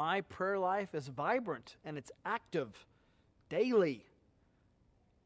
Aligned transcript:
my 0.00 0.22
prayer 0.22 0.58
life 0.58 0.94
is 0.94 1.08
vibrant 1.08 1.76
and 1.84 1.98
it's 1.98 2.10
active 2.24 2.86
daily. 3.50 4.06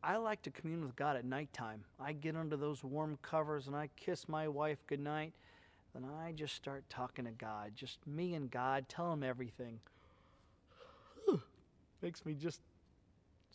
I 0.03 0.17
like 0.17 0.43
to 0.43 0.51
commune 0.51 0.83
with 0.83 0.97
God 0.97 1.15
at 1.15 1.25
nighttime. 1.25 1.85
I 2.01 2.13
get 2.13 2.35
under 2.35 2.57
those 2.57 2.83
warm 2.83 3.17
covers 3.23 3.69
and 3.69 3.77
I 3.77 3.89
kiss 3.95 4.29
my 4.29 4.49
wife 4.49 4.79
goodnight. 4.89 5.33
Then 5.95 6.05
I 6.05 6.33
just 6.33 6.57
start 6.57 6.83
talking 6.91 7.25
to 7.27 7.31
God, 7.31 7.71
just 7.77 8.05
me 8.05 8.35
and 8.35 8.51
God, 8.51 8.89
tell 8.89 9.13
him 9.13 9.23
everything. 9.23 9.79
Makes 12.03 12.27
me 12.27 12.35
just 12.35 12.61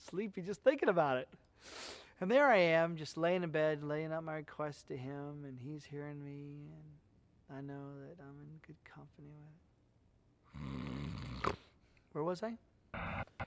sleepy 0.09 0.41
just 0.41 0.63
thinking 0.63 0.87
about 0.87 1.17
it. 1.17 1.27
And 2.21 2.31
there 2.31 2.47
I 2.47 2.59
am, 2.59 2.95
just 2.95 3.17
laying 3.17 3.43
in 3.43 3.51
bed, 3.51 3.83
laying 3.83 4.13
out 4.13 4.23
my 4.23 4.35
request 4.35 4.87
to 4.87 4.95
him, 4.95 5.43
and 5.45 5.59
he's 5.59 5.83
hearing 5.83 6.23
me, 6.23 6.69
and 7.49 7.57
I 7.57 7.59
know 7.59 7.89
that 8.07 8.23
I'm 8.23 8.39
in 8.39 8.61
good 8.65 8.77
company 8.85 9.27
with 9.27 9.49
it. 9.49 9.68
Where 12.13 12.23
was 12.23 12.43
I? 12.43 12.57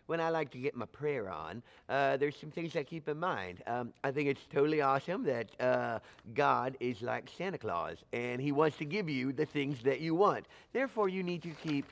when 0.06 0.20
I 0.20 0.28
like 0.28 0.50
to 0.50 0.58
get 0.58 0.74
my 0.74 0.86
prayer 0.86 1.30
on, 1.30 1.62
uh, 1.88 2.16
there's 2.16 2.36
some 2.36 2.50
things 2.50 2.76
I 2.76 2.82
keep 2.82 3.08
in 3.08 3.18
mind. 3.18 3.62
Um, 3.66 3.92
I 4.04 4.10
think 4.10 4.28
it's 4.28 4.44
totally 4.52 4.82
awesome 4.82 5.24
that 5.24 5.48
uh, 5.60 5.98
God 6.34 6.76
is 6.80 7.02
like 7.02 7.30
Santa 7.36 7.58
Claus, 7.58 7.96
and 8.12 8.40
He 8.40 8.52
wants 8.52 8.76
to 8.78 8.84
give 8.84 9.08
you 9.08 9.32
the 9.32 9.46
things 9.46 9.82
that 9.84 10.00
you 10.00 10.14
want. 10.14 10.46
Therefore, 10.72 11.08
you 11.08 11.22
need 11.22 11.42
to 11.42 11.50
keep 11.50 11.86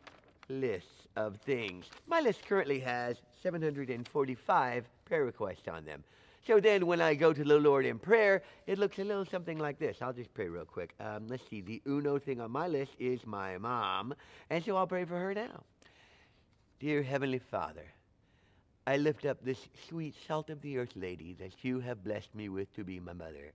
lists 0.49 1.07
of 1.17 1.37
things. 1.47 1.87
My 2.07 2.21
list 2.21 2.47
currently 2.47 2.81
has 2.81 3.17
745 3.43 4.85
prayer 5.05 5.25
requests 5.25 5.69
on 5.69 5.85
them. 5.85 6.05
So 6.51 6.59
then, 6.59 6.85
when 6.87 7.01
I 7.01 7.15
go 7.15 7.33
to 7.33 7.45
the 7.45 7.61
Lord 7.61 7.87
in 7.87 8.01
prayer, 8.01 8.43
it 8.67 8.77
looks 8.77 8.99
a 8.99 9.05
little 9.05 9.25
something 9.25 9.57
like 9.57 9.79
this. 9.79 9.99
I'll 10.03 10.13
just 10.13 10.35
pray 10.35 10.49
real 10.49 10.65
quick. 10.65 10.95
Um, 10.99 11.29
let's 11.29 11.49
see. 11.49 11.61
The 11.61 11.81
uno 11.87 12.19
thing 12.19 12.41
on 12.41 12.51
my 12.51 12.67
list 12.67 12.91
is 12.99 13.25
my 13.25 13.57
mom, 13.57 14.17
and 14.51 14.65
so 14.65 14.77
I'll 14.77 14.89
pray 14.89 15.05
for 15.05 15.17
her 15.17 15.33
now. 15.33 15.63
Dear 16.81 17.05
Heavenly 17.05 17.39
Father, 17.39 17.85
I 18.85 18.97
lift 18.97 19.27
up 19.27 19.39
this 19.45 19.69
sweet 19.89 20.17
salt 20.27 20.51
of 20.51 20.61
the 20.61 20.79
earth 20.79 20.97
lady 20.97 21.35
that 21.35 21.53
you 21.63 21.79
have 21.79 22.03
blessed 22.03 22.35
me 22.35 22.49
with 22.49 22.75
to 22.75 22.83
be 22.83 22.99
my 22.99 23.13
mother. 23.13 23.53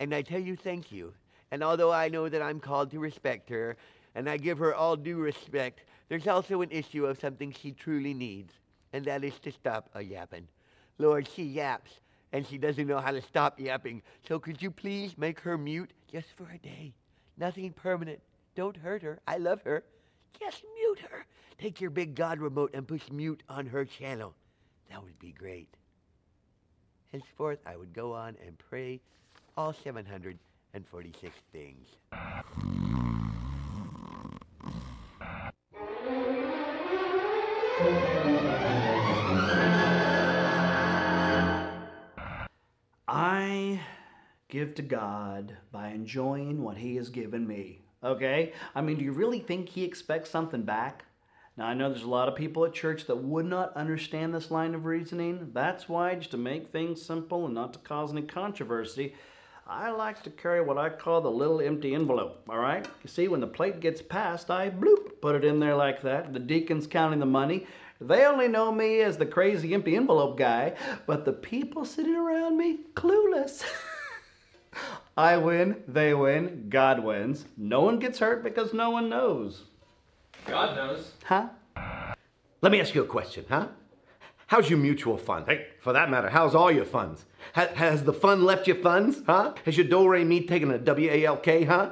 And 0.00 0.12
I 0.12 0.22
tell 0.22 0.40
you 0.40 0.56
thank 0.56 0.90
you. 0.90 1.14
And 1.52 1.62
although 1.62 1.92
I 1.92 2.08
know 2.08 2.28
that 2.28 2.42
I'm 2.42 2.58
called 2.58 2.90
to 2.90 2.98
respect 2.98 3.50
her, 3.50 3.76
and 4.16 4.28
I 4.28 4.36
give 4.36 4.58
her 4.58 4.74
all 4.74 4.96
due 4.96 5.18
respect, 5.18 5.84
there's 6.08 6.26
also 6.26 6.60
an 6.62 6.72
issue 6.72 7.06
of 7.06 7.20
something 7.20 7.52
she 7.52 7.70
truly 7.70 8.14
needs, 8.14 8.52
and 8.92 9.04
that 9.04 9.22
is 9.22 9.38
to 9.44 9.52
stop 9.52 9.90
a 9.94 10.02
yapping. 10.02 10.48
Lord, 10.98 11.28
she 11.28 11.44
yaps, 11.44 11.92
and 12.32 12.46
she 12.46 12.58
doesn't 12.58 12.86
know 12.86 13.00
how 13.00 13.10
to 13.10 13.22
stop 13.22 13.60
yapping. 13.60 14.02
So 14.26 14.38
could 14.38 14.62
you 14.62 14.70
please 14.70 15.16
make 15.18 15.40
her 15.40 15.58
mute 15.58 15.92
just 16.10 16.28
for 16.36 16.48
a 16.52 16.58
day? 16.58 16.94
Nothing 17.36 17.72
permanent. 17.72 18.20
Don't 18.54 18.76
hurt 18.76 19.02
her. 19.02 19.20
I 19.26 19.36
love 19.38 19.62
her. 19.62 19.84
Just 20.38 20.62
mute 20.74 21.00
her. 21.10 21.26
Take 21.58 21.80
your 21.80 21.90
big 21.90 22.14
God 22.14 22.40
remote 22.40 22.70
and 22.74 22.86
push 22.88 23.10
mute 23.10 23.42
on 23.48 23.66
her 23.66 23.84
channel. 23.84 24.34
That 24.90 25.02
would 25.02 25.18
be 25.18 25.32
great. 25.32 25.68
Henceforth, 27.12 27.58
I 27.66 27.76
would 27.76 27.92
go 27.92 28.12
on 28.14 28.36
and 28.44 28.58
pray 28.58 29.00
all 29.56 29.72
746 29.72 31.34
things. 31.52 31.88
give 44.52 44.74
to 44.74 44.82
God 44.82 45.56
by 45.72 45.88
enjoying 45.88 46.62
what 46.62 46.76
He 46.76 46.96
has 46.96 47.08
given 47.08 47.46
me. 47.46 47.80
Okay? 48.04 48.52
I 48.74 48.82
mean, 48.82 48.98
do 48.98 49.04
you 49.04 49.12
really 49.12 49.38
think 49.38 49.70
He 49.70 49.82
expects 49.82 50.28
something 50.28 50.60
back? 50.60 51.06
Now, 51.56 51.68
I 51.68 51.74
know 51.74 51.88
there's 51.88 52.02
a 52.02 52.08
lot 52.08 52.28
of 52.28 52.36
people 52.36 52.66
at 52.66 52.74
church 52.74 53.06
that 53.06 53.16
would 53.16 53.46
not 53.46 53.74
understand 53.74 54.34
this 54.34 54.50
line 54.50 54.74
of 54.74 54.84
reasoning. 54.84 55.52
That's 55.54 55.88
why, 55.88 56.16
just 56.16 56.32
to 56.32 56.36
make 56.36 56.70
things 56.70 57.00
simple 57.00 57.46
and 57.46 57.54
not 57.54 57.72
to 57.72 57.78
cause 57.78 58.12
any 58.12 58.22
controversy, 58.22 59.14
I 59.66 59.90
like 59.90 60.22
to 60.24 60.30
carry 60.30 60.60
what 60.60 60.76
I 60.76 60.90
call 60.90 61.22
the 61.22 61.30
little 61.30 61.62
empty 61.62 61.94
envelope, 61.94 62.44
all 62.46 62.58
right? 62.58 62.86
You 63.02 63.08
see, 63.08 63.28
when 63.28 63.40
the 63.40 63.46
plate 63.46 63.80
gets 63.80 64.02
passed, 64.02 64.50
I 64.50 64.68
bloop, 64.68 65.22
put 65.22 65.34
it 65.34 65.46
in 65.46 65.60
there 65.60 65.76
like 65.76 66.02
that. 66.02 66.34
The 66.34 66.40
deacon's 66.40 66.86
counting 66.86 67.20
the 67.20 67.26
money. 67.26 67.66
They 68.02 68.26
only 68.26 68.48
know 68.48 68.70
me 68.70 69.00
as 69.00 69.16
the 69.16 69.24
crazy 69.24 69.72
empty 69.72 69.96
envelope 69.96 70.36
guy, 70.36 70.74
but 71.06 71.24
the 71.24 71.32
people 71.32 71.86
sitting 71.86 72.16
around 72.16 72.58
me, 72.58 72.80
clueless. 72.94 73.64
I 75.16 75.36
win, 75.36 75.82
they 75.86 76.14
win, 76.14 76.66
God 76.70 77.04
wins. 77.04 77.44
No 77.56 77.82
one 77.82 77.98
gets 77.98 78.18
hurt 78.18 78.42
because 78.42 78.72
no 78.72 78.90
one 78.90 79.10
knows. 79.10 79.64
God 80.46 80.74
knows. 80.74 81.12
Huh? 81.24 81.48
Let 82.62 82.72
me 82.72 82.80
ask 82.80 82.94
you 82.94 83.02
a 83.02 83.06
question, 83.06 83.44
huh? 83.48 83.68
How's 84.46 84.70
your 84.70 84.78
mutual 84.78 85.16
fund? 85.16 85.46
Hey, 85.48 85.66
for 85.80 85.92
that 85.92 86.10
matter, 86.10 86.28
how's 86.28 86.54
all 86.54 86.70
your 86.70 86.84
funds? 86.84 87.24
Ha- 87.54 87.74
has 87.74 88.04
the 88.04 88.12
fund 88.12 88.44
left 88.44 88.66
your 88.66 88.76
funds, 88.76 89.22
huh? 89.26 89.54
Has 89.64 89.76
your 89.76 89.86
do 89.86 90.08
re 90.08 90.24
mi 90.24 90.46
taken 90.46 90.70
a 90.70 90.78
W 90.78 91.10
A 91.10 91.24
L 91.24 91.36
K, 91.36 91.64
huh? 91.64 91.90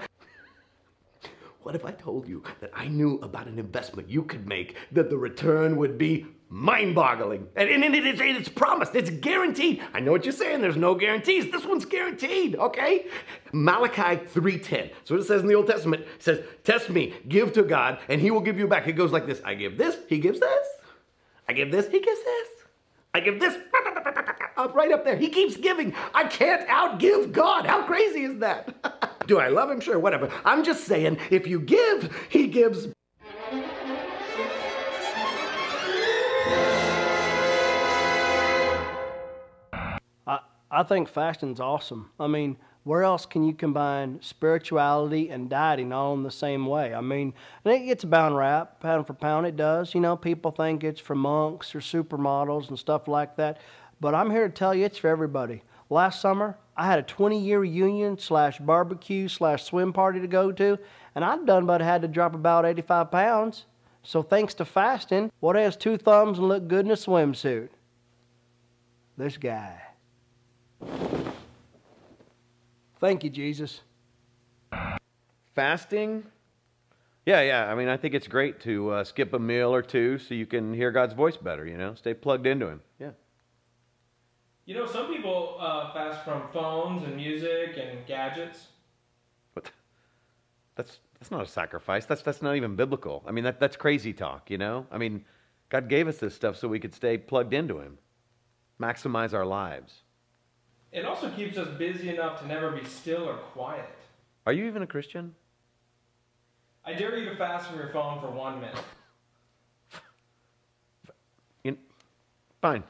What 1.62 1.74
if 1.74 1.84
I 1.84 1.92
told 1.92 2.26
you 2.26 2.42
that 2.60 2.70
I 2.74 2.88
knew 2.88 3.18
about 3.22 3.46
an 3.46 3.58
investment 3.58 4.08
you 4.08 4.22
could 4.22 4.46
make 4.46 4.76
that 4.92 5.10
the 5.10 5.18
return 5.18 5.76
would 5.76 5.98
be 5.98 6.26
mind 6.50 6.94
boggling? 6.94 7.48
And, 7.56 7.70
and, 7.70 7.82
and 7.82 7.94
it's, 7.94 8.20
it's 8.20 8.48
promised, 8.50 8.94
it's 8.94 9.08
guaranteed. 9.08 9.82
I 9.94 10.00
know 10.00 10.12
what 10.12 10.24
you're 10.24 10.32
saying, 10.32 10.60
there's 10.60 10.76
no 10.76 10.94
guarantees. 10.94 11.50
This 11.50 11.64
one's 11.64 11.86
guaranteed, 11.86 12.56
okay? 12.56 13.06
Malachi 13.52 14.22
3.10. 14.26 14.90
So 15.04 15.14
it 15.14 15.24
says 15.24 15.40
in 15.40 15.48
the 15.48 15.54
Old 15.54 15.66
Testament. 15.66 16.02
It 16.02 16.22
says, 16.22 16.44
test 16.64 16.90
me, 16.90 17.14
give 17.28 17.54
to 17.54 17.62
God, 17.62 17.98
and 18.08 18.20
he 18.20 18.30
will 18.30 18.42
give 18.42 18.58
you 18.58 18.68
back. 18.68 18.86
It 18.86 18.92
goes 18.92 19.12
like 19.12 19.26
this. 19.26 19.40
I 19.44 19.54
give 19.54 19.78
this, 19.78 19.96
he 20.08 20.18
gives 20.18 20.40
this. 20.40 20.66
I 21.48 21.54
give 21.54 21.72
this, 21.72 21.88
he 21.88 22.00
gives 22.00 22.22
this. 22.22 22.48
I 23.14 23.20
give 23.20 23.40
this, 23.40 23.56
right 24.68 24.92
up 24.92 25.04
there. 25.04 25.16
He 25.16 25.28
keeps 25.28 25.56
giving. 25.56 25.94
I 26.14 26.24
can't 26.24 26.66
outgive 26.68 27.32
God. 27.32 27.66
How 27.66 27.82
crazy 27.82 28.24
is 28.24 28.38
that? 28.38 29.20
Do 29.26 29.38
I 29.38 29.48
love 29.48 29.70
him? 29.70 29.80
Sure, 29.80 29.98
whatever. 29.98 30.30
I'm 30.44 30.64
just 30.64 30.84
saying, 30.84 31.18
if 31.30 31.46
you 31.46 31.60
give, 31.60 32.26
he 32.28 32.48
gives. 32.48 32.88
I, 40.70 40.82
think 40.82 41.08
fasting's 41.08 41.60
awesome. 41.60 42.10
I 42.18 42.26
mean, 42.26 42.56
where 42.84 43.02
else 43.02 43.26
can 43.26 43.44
you 43.44 43.52
combine 43.52 44.20
spirituality 44.22 45.28
and 45.28 45.50
dieting 45.50 45.92
all 45.92 46.14
in 46.14 46.22
the 46.22 46.30
same 46.30 46.66
way? 46.66 46.94
I 46.94 47.00
mean, 47.00 47.34
and 47.64 47.74
it 47.74 47.86
gets 47.86 48.04
bound 48.04 48.36
rap, 48.36 48.80
pound 48.80 49.06
for 49.06 49.14
pound, 49.14 49.46
it 49.46 49.56
does. 49.56 49.94
You 49.94 50.00
know, 50.00 50.16
people 50.16 50.50
think 50.50 50.82
it's 50.82 51.00
for 51.00 51.14
monks 51.14 51.74
or 51.74 51.80
supermodels 51.80 52.68
and 52.68 52.78
stuff 52.78 53.08
like 53.08 53.36
that. 53.36 53.58
But 54.00 54.14
I'm 54.14 54.30
here 54.30 54.48
to 54.48 54.54
tell 54.54 54.74
you 54.74 54.86
it's 54.86 54.98
for 54.98 55.08
everybody. 55.08 55.62
Last 55.90 56.20
summer, 56.20 56.56
I 56.76 56.86
had 56.86 56.98
a 56.98 57.02
20 57.02 57.38
year 57.38 57.60
reunion 57.60 58.18
slash 58.18 58.58
barbecue 58.58 59.28
slash 59.28 59.64
swim 59.64 59.92
party 59.92 60.20
to 60.20 60.26
go 60.26 60.52
to, 60.52 60.78
and 61.14 61.24
I'd 61.24 61.44
done 61.44 61.66
but 61.66 61.80
had 61.80 62.02
to 62.02 62.08
drop 62.08 62.34
about 62.34 62.64
85 62.64 63.10
pounds. 63.10 63.66
So 64.02 64.22
thanks 64.22 64.54
to 64.54 64.64
fasting, 64.64 65.30
what 65.40 65.56
has 65.56 65.76
two 65.76 65.98
thumbs 65.98 66.38
and 66.38 66.48
look 66.48 66.68
good 66.68 66.86
in 66.86 66.92
a 66.92 66.94
swimsuit? 66.94 67.68
This 69.18 69.36
guy. 69.36 69.89
Thank 73.00 73.24
you, 73.24 73.30
Jesus. 73.30 73.80
Fasting? 75.54 76.24
Yeah, 77.24 77.40
yeah. 77.40 77.70
I 77.70 77.74
mean, 77.74 77.88
I 77.88 77.96
think 77.96 78.14
it's 78.14 78.28
great 78.28 78.60
to 78.60 78.90
uh, 78.90 79.04
skip 79.04 79.32
a 79.32 79.38
meal 79.38 79.74
or 79.74 79.82
two 79.82 80.18
so 80.18 80.34
you 80.34 80.46
can 80.46 80.74
hear 80.74 80.90
God's 80.90 81.14
voice 81.14 81.36
better, 81.36 81.66
you 81.66 81.78
know? 81.78 81.94
Stay 81.94 82.12
plugged 82.12 82.46
into 82.46 82.68
Him. 82.68 82.82
Yeah. 82.98 83.12
You 84.66 84.74
know, 84.74 84.86
some 84.86 85.06
people 85.06 85.56
uh, 85.58 85.92
fast 85.92 86.24
from 86.24 86.42
phones 86.52 87.02
and 87.02 87.16
music 87.16 87.78
and 87.82 88.06
gadgets. 88.06 88.68
But 89.54 89.70
that's, 90.76 90.98
that's 91.18 91.30
not 91.30 91.42
a 91.42 91.46
sacrifice. 91.46 92.04
That's, 92.04 92.22
that's 92.22 92.42
not 92.42 92.56
even 92.56 92.76
biblical. 92.76 93.24
I 93.26 93.32
mean, 93.32 93.44
that, 93.44 93.58
that's 93.58 93.76
crazy 93.76 94.12
talk, 94.12 94.50
you 94.50 94.58
know? 94.58 94.86
I 94.90 94.98
mean, 94.98 95.24
God 95.70 95.88
gave 95.88 96.06
us 96.06 96.18
this 96.18 96.34
stuff 96.34 96.56
so 96.56 96.68
we 96.68 96.78
could 96.78 96.94
stay 96.94 97.16
plugged 97.16 97.54
into 97.54 97.80
Him, 97.80 97.98
maximize 98.80 99.32
our 99.32 99.46
lives. 99.46 100.02
It 100.92 101.04
also 101.04 101.30
keeps 101.30 101.56
us 101.56 101.68
busy 101.78 102.08
enough 102.08 102.40
to 102.40 102.46
never 102.46 102.72
be 102.72 102.84
still 102.84 103.28
or 103.28 103.34
quiet. 103.34 103.88
Are 104.46 104.52
you 104.52 104.64
even 104.64 104.82
a 104.82 104.86
Christian? 104.86 105.34
I 106.84 106.94
dare 106.94 107.16
you 107.16 107.28
to 107.30 107.36
fast 107.36 107.68
from 107.68 107.78
your 107.78 107.90
phone 107.90 108.20
for 108.20 108.30
one 108.30 108.60
minute. 108.60 108.78
You, 111.62 111.76
fine. 112.62 112.82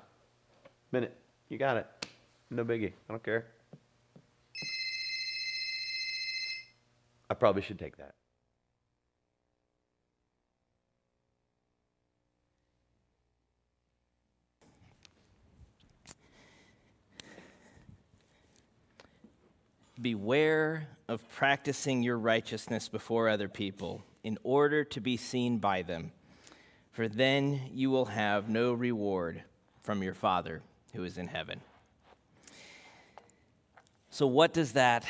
Minute. 0.92 1.16
You 1.48 1.58
got 1.58 1.76
it. 1.76 1.88
No 2.50 2.64
biggie. 2.64 2.92
I 3.08 3.12
don't 3.12 3.22
care. 3.24 3.46
I 7.28 7.34
probably 7.34 7.62
should 7.62 7.80
take 7.80 7.96
that. 7.96 8.14
Beware 20.00 20.88
of 21.08 21.28
practicing 21.30 22.02
your 22.02 22.18
righteousness 22.18 22.88
before 22.88 23.28
other 23.28 23.48
people 23.48 24.02
in 24.22 24.38
order 24.42 24.84
to 24.84 25.00
be 25.00 25.16
seen 25.16 25.58
by 25.58 25.82
them. 25.82 26.12
for 26.92 27.06
then 27.08 27.60
you 27.72 27.90
will 27.90 28.06
have 28.06 28.48
no 28.48 28.72
reward 28.72 29.42
from 29.82 30.02
your 30.02 30.14
Father 30.14 30.60
who 30.92 31.04
is 31.04 31.18
in 31.18 31.28
heaven. 31.28 31.60
So, 34.10 34.26
what 34.26 34.52
does 34.52 34.72
that 34.72 35.04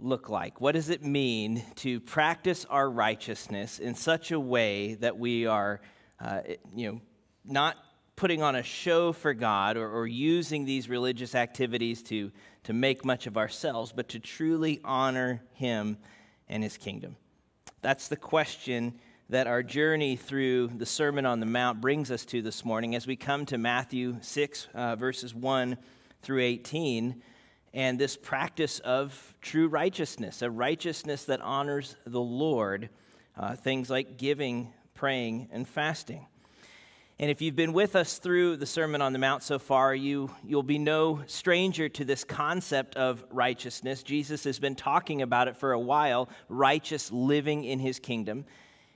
look 0.00 0.28
like? 0.28 0.60
What 0.60 0.72
does 0.72 0.88
it 0.88 1.02
mean 1.02 1.62
to 1.76 2.00
practice 2.00 2.64
our 2.66 2.88
righteousness 2.88 3.78
in 3.78 3.94
such 3.94 4.30
a 4.30 4.40
way 4.40 4.94
that 4.94 5.18
we 5.18 5.46
are, 5.46 5.80
uh, 6.20 6.40
you 6.74 6.92
know, 6.92 7.00
not 7.44 7.76
putting 8.16 8.42
on 8.42 8.56
a 8.56 8.62
show 8.62 9.12
for 9.12 9.34
God 9.34 9.76
or, 9.76 9.88
or 9.88 10.06
using 10.06 10.64
these 10.64 10.88
religious 10.88 11.34
activities 11.34 12.02
to, 12.04 12.32
to 12.64 12.72
make 12.72 13.04
much 13.04 13.26
of 13.26 13.36
ourselves, 13.36 13.92
but 13.92 14.08
to 14.08 14.18
truly 14.18 14.80
honor 14.84 15.42
Him 15.52 15.98
and 16.48 16.62
His 16.62 16.76
kingdom? 16.76 17.16
That's 17.82 18.08
the 18.08 18.16
question 18.16 18.94
that 19.28 19.46
our 19.46 19.62
journey 19.62 20.16
through 20.16 20.68
the 20.76 20.86
Sermon 20.86 21.26
on 21.26 21.40
the 21.40 21.46
Mount 21.46 21.80
brings 21.80 22.10
us 22.10 22.24
to 22.26 22.42
this 22.42 22.64
morning 22.64 22.94
as 22.94 23.06
we 23.06 23.16
come 23.16 23.44
to 23.46 23.58
Matthew 23.58 24.16
6, 24.20 24.68
uh, 24.74 24.96
verses 24.96 25.34
1 25.34 25.76
through 26.22 26.42
18 26.42 27.22
and 27.76 27.98
this 27.98 28.16
practice 28.16 28.78
of 28.80 29.34
true 29.42 29.68
righteousness, 29.68 30.40
a 30.40 30.50
righteousness 30.50 31.26
that 31.26 31.42
honors 31.42 31.94
the 32.06 32.20
Lord, 32.20 32.88
uh, 33.36 33.54
things 33.54 33.90
like 33.90 34.16
giving, 34.16 34.72
praying, 34.94 35.48
and 35.52 35.68
fasting. 35.68 36.26
And 37.18 37.30
if 37.30 37.40
you've 37.40 37.56
been 37.56 37.72
with 37.72 37.96
us 37.96 38.18
through 38.18 38.58
the 38.58 38.66
Sermon 38.66 39.00
on 39.00 39.14
the 39.14 39.18
Mount 39.18 39.42
so 39.42 39.58
far, 39.58 39.94
you, 39.94 40.30
you'll 40.44 40.62
be 40.62 40.76
no 40.76 41.22
stranger 41.26 41.88
to 41.88 42.04
this 42.04 42.24
concept 42.24 42.94
of 42.96 43.24
righteousness. 43.30 44.02
Jesus 44.02 44.44
has 44.44 44.58
been 44.58 44.74
talking 44.74 45.22
about 45.22 45.48
it 45.48 45.56
for 45.56 45.72
a 45.72 45.80
while 45.80 46.28
righteous 46.50 47.10
living 47.10 47.64
in 47.64 47.78
his 47.78 47.98
kingdom. 47.98 48.44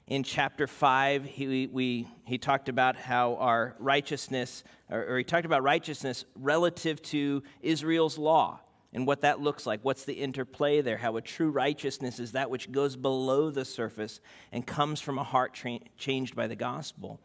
In 0.06 0.22
chapter 0.22 0.66
5, 0.66 1.24
he, 1.24 1.66
we, 1.68 2.08
he 2.26 2.36
talked 2.36 2.68
about 2.68 2.94
how 2.94 3.36
our 3.36 3.74
righteousness, 3.78 4.64
or, 4.90 5.02
or 5.14 5.16
he 5.16 5.24
talked 5.24 5.46
about 5.46 5.62
righteousness 5.62 6.26
relative 6.34 7.00
to 7.04 7.42
Israel's 7.62 8.18
law 8.18 8.60
and 8.92 9.06
what 9.06 9.22
that 9.22 9.40
looks 9.40 9.64
like. 9.64 9.80
What's 9.82 10.04
the 10.04 10.12
interplay 10.12 10.82
there? 10.82 10.98
How 10.98 11.16
a 11.16 11.22
true 11.22 11.50
righteousness 11.50 12.20
is 12.20 12.32
that 12.32 12.50
which 12.50 12.70
goes 12.70 12.96
below 12.96 13.50
the 13.50 13.64
surface 13.64 14.20
and 14.52 14.66
comes 14.66 15.00
from 15.00 15.18
a 15.18 15.24
heart 15.24 15.54
tra- 15.54 15.78
changed 15.96 16.36
by 16.36 16.48
the 16.48 16.56
gospel. 16.56 17.18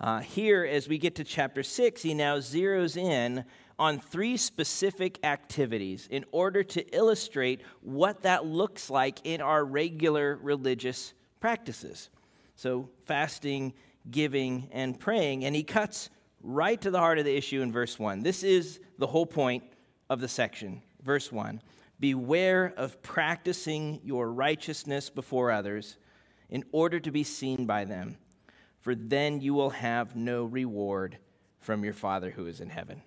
Uh, 0.00 0.20
here, 0.20 0.64
as 0.64 0.88
we 0.88 0.96
get 0.96 1.16
to 1.16 1.24
chapter 1.24 1.62
6, 1.62 2.02
he 2.02 2.14
now 2.14 2.38
zeroes 2.38 2.96
in 2.96 3.44
on 3.78 3.98
three 3.98 4.36
specific 4.36 5.18
activities 5.24 6.08
in 6.10 6.24
order 6.30 6.62
to 6.62 6.96
illustrate 6.96 7.62
what 7.80 8.22
that 8.22 8.46
looks 8.46 8.90
like 8.90 9.18
in 9.24 9.40
our 9.40 9.64
regular 9.64 10.38
religious 10.40 11.14
practices. 11.40 12.10
So, 12.54 12.90
fasting, 13.06 13.74
giving, 14.10 14.68
and 14.72 14.98
praying. 14.98 15.44
And 15.44 15.54
he 15.54 15.62
cuts 15.64 16.10
right 16.42 16.80
to 16.80 16.90
the 16.90 16.98
heart 16.98 17.18
of 17.18 17.24
the 17.24 17.36
issue 17.36 17.62
in 17.62 17.72
verse 17.72 17.98
1. 17.98 18.22
This 18.22 18.42
is 18.42 18.80
the 18.98 19.06
whole 19.06 19.26
point 19.26 19.64
of 20.10 20.20
the 20.20 20.28
section. 20.28 20.82
Verse 21.02 21.32
1 21.32 21.60
Beware 22.00 22.72
of 22.76 23.02
practicing 23.02 24.00
your 24.04 24.30
righteousness 24.32 25.10
before 25.10 25.50
others 25.50 25.96
in 26.50 26.64
order 26.72 27.00
to 27.00 27.10
be 27.10 27.24
seen 27.24 27.66
by 27.66 27.84
them, 27.84 28.16
for 28.88 28.94
then 28.94 29.42
you 29.42 29.52
will 29.52 29.68
have 29.68 30.16
no 30.16 30.46
reward 30.46 31.18
from 31.60 31.84
your 31.84 31.92
Father 31.92 32.30
who 32.30 32.46
is 32.46 32.62
in 32.62 32.70
heaven. 32.70 33.02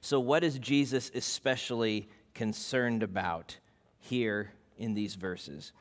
So, 0.00 0.20
what 0.20 0.44
is 0.44 0.56
Jesus 0.60 1.10
especially 1.16 2.08
concerned 2.32 3.02
about 3.02 3.58
here 3.98 4.52
in 4.78 4.94
these 4.94 5.16
verses? 5.16 5.72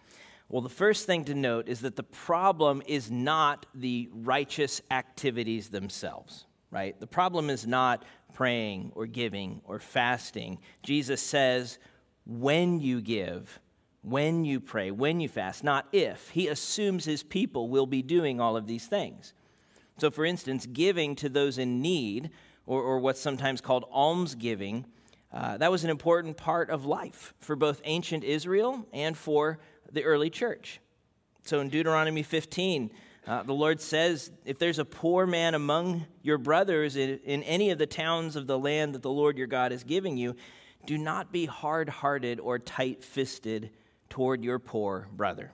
Well, 0.50 0.64
the 0.64 0.70
first 0.70 1.06
thing 1.06 1.26
to 1.26 1.36
note 1.36 1.70
is 1.70 1.82
that 1.82 1.96
the 1.96 2.02
problem 2.02 2.82
is 2.88 3.12
not 3.12 3.68
the 3.76 4.10
righteous 4.12 4.82
activities 4.90 5.70
themselves, 5.70 6.48
right? 6.72 7.00
The 7.00 7.06
problem 7.06 7.52
is 7.52 7.68
not 7.68 8.04
praying 8.34 8.94
or 8.96 9.06
giving 9.06 9.62
or 9.64 9.78
fasting. 9.78 10.58
Jesus 10.82 11.22
says, 11.22 11.78
when 12.26 12.80
you 12.80 13.00
give, 13.00 13.60
when 14.04 14.46
you 14.46 14.60
pray, 14.60 14.92
when 14.92 15.20
you 15.20 15.30
fast, 15.30 15.64
not 15.64 15.88
if. 15.92 16.30
He 16.30 16.48
assumes 16.48 17.06
his 17.06 17.24
people 17.24 17.70
will 17.70 17.86
be 17.86 18.02
doing 18.02 18.42
all 18.42 18.58
of 18.58 18.68
these 18.68 18.88
things. 18.88 19.34
So, 19.98 20.10
for 20.10 20.26
instance, 20.26 20.66
giving 20.66 21.16
to 21.18 21.30
those 21.30 21.58
in 21.58 21.82
need, 21.82 22.32
or, 22.66 22.82
or 22.82 23.00
what's 23.00 23.20
sometimes 23.20 23.62
called 23.62 23.86
almsgiving, 23.92 24.86
uh, 25.32 25.58
that 25.58 25.72
was 25.72 25.84
an 25.84 25.90
important 25.90 26.38
part 26.38 26.70
of 26.70 26.86
life 26.86 27.34
for 27.40 27.56
both 27.56 27.82
ancient 27.86 28.24
Israel 28.24 28.86
and 28.92 29.16
for 29.16 29.60
the 29.92 30.04
early 30.04 30.30
church. 30.30 30.80
So 31.44 31.60
in 31.60 31.70
Deuteronomy 31.70 32.24
15, 32.24 32.92
uh, 33.28 33.44
the 33.44 33.54
Lord 33.54 33.80
says, 33.80 34.32
If 34.46 34.58
there's 34.58 34.80
a 34.80 34.86
poor 34.86 35.28
man 35.28 35.54
among 35.54 36.06
your 36.24 36.38
brothers 36.38 36.96
in, 36.96 37.20
in 37.24 37.44
any 37.44 37.70
of 37.70 37.78
the 37.78 37.86
towns 37.86 38.36
of 38.36 38.48
the 38.48 38.58
land 38.58 38.96
that 38.96 39.04
the 39.04 39.12
Lord 39.12 39.38
your 39.38 39.48
God 39.48 39.72
is 39.72 39.84
giving 39.84 40.18
you, 40.18 40.36
do 40.86 40.98
not 40.98 41.32
be 41.32 41.46
hard 41.46 41.88
hearted 41.88 42.40
or 42.40 42.58
tight 42.58 43.04
fisted 43.04 43.70
toward 44.12 44.44
your 44.44 44.60
poor 44.60 45.08
brother. 45.12 45.54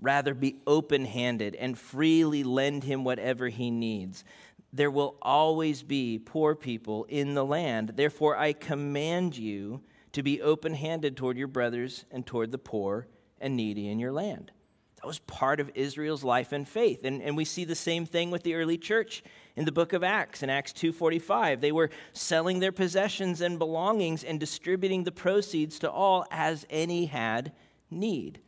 Rather, 0.00 0.34
be 0.34 0.56
open 0.66 1.04
handed 1.04 1.54
and 1.54 1.78
freely 1.78 2.42
lend 2.42 2.82
him 2.82 3.04
whatever 3.04 3.48
he 3.48 3.70
needs. 3.70 4.24
There 4.72 4.90
will 4.90 5.16
always 5.22 5.84
be 5.84 6.18
poor 6.18 6.56
people 6.56 7.04
in 7.04 7.34
the 7.34 7.44
land. 7.44 7.92
Therefore, 7.94 8.36
I 8.36 8.54
command 8.54 9.38
you 9.38 9.82
to 10.10 10.22
be 10.24 10.42
open 10.42 10.74
handed 10.74 11.16
toward 11.16 11.36
your 11.36 11.46
brothers 11.46 12.04
and 12.10 12.26
toward 12.26 12.50
the 12.50 12.58
poor 12.58 13.06
and 13.40 13.56
needy 13.56 13.88
in 13.88 14.00
your 14.00 14.12
land. 14.12 14.50
That 14.96 15.06
was 15.06 15.18
part 15.20 15.60
of 15.60 15.70
Israel's 15.74 16.24
life 16.24 16.52
and 16.52 16.66
faith. 16.66 17.04
And, 17.04 17.20
and 17.22 17.36
we 17.36 17.44
see 17.44 17.64
the 17.64 17.74
same 17.74 18.06
thing 18.06 18.30
with 18.30 18.44
the 18.44 18.54
early 18.54 18.78
church 18.78 19.22
in 19.56 19.64
the 19.64 19.72
book 19.72 19.92
of 19.92 20.02
Acts, 20.02 20.42
in 20.42 20.50
Acts 20.50 20.72
2.45. 20.72 21.60
They 21.60 21.72
were 21.72 21.90
selling 22.12 22.60
their 22.60 22.72
possessions 22.72 23.40
and 23.40 23.58
belongings 23.58 24.22
and 24.24 24.38
distributing 24.38 25.04
the 25.04 25.12
proceeds 25.12 25.78
to 25.80 25.90
all 25.90 26.24
as 26.30 26.66
any 26.70 27.06
had 27.06 27.52
need. 27.92 28.40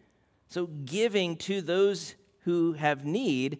So 0.48 0.66
giving 0.66 1.36
to 1.38 1.60
those 1.60 2.14
who 2.40 2.74
have 2.74 3.04
need 3.04 3.58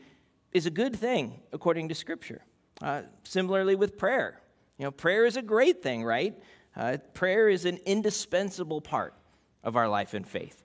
is 0.53 0.67
a 0.67 0.71
good 0.71 0.95
thing 0.95 1.41
according 1.53 1.89
to 1.89 1.95
Scripture. 1.95 2.43
Uh, 2.83 3.03
similarly 3.23 3.77
with 3.77 3.97
prayer. 3.97 4.41
You 4.79 4.85
know, 4.85 4.91
prayer 4.91 5.27
is 5.27 5.37
a 5.37 5.43
great 5.43 5.83
thing, 5.83 6.05
right? 6.05 6.35
Uh, 6.77 6.97
prayer 7.13 7.49
is 7.49 7.65
an 7.65 7.79
indispensable 7.87 8.81
part 8.81 9.15
of 9.63 9.77
our 9.77 9.89
life 9.89 10.15
and 10.15 10.27
faith. 10.27 10.65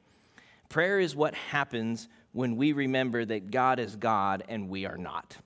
Prayer 0.70 1.00
is 1.00 1.16
what 1.16 1.36
happens 1.36 2.10
when 2.32 2.56
we 2.56 2.74
remember 2.74 3.26
that 3.26 3.52
God 3.52 3.80
is 3.80 3.96
God 3.96 4.44
and 4.50 4.70
we 4.70 4.86
are 4.86 4.98
not. 4.98 5.38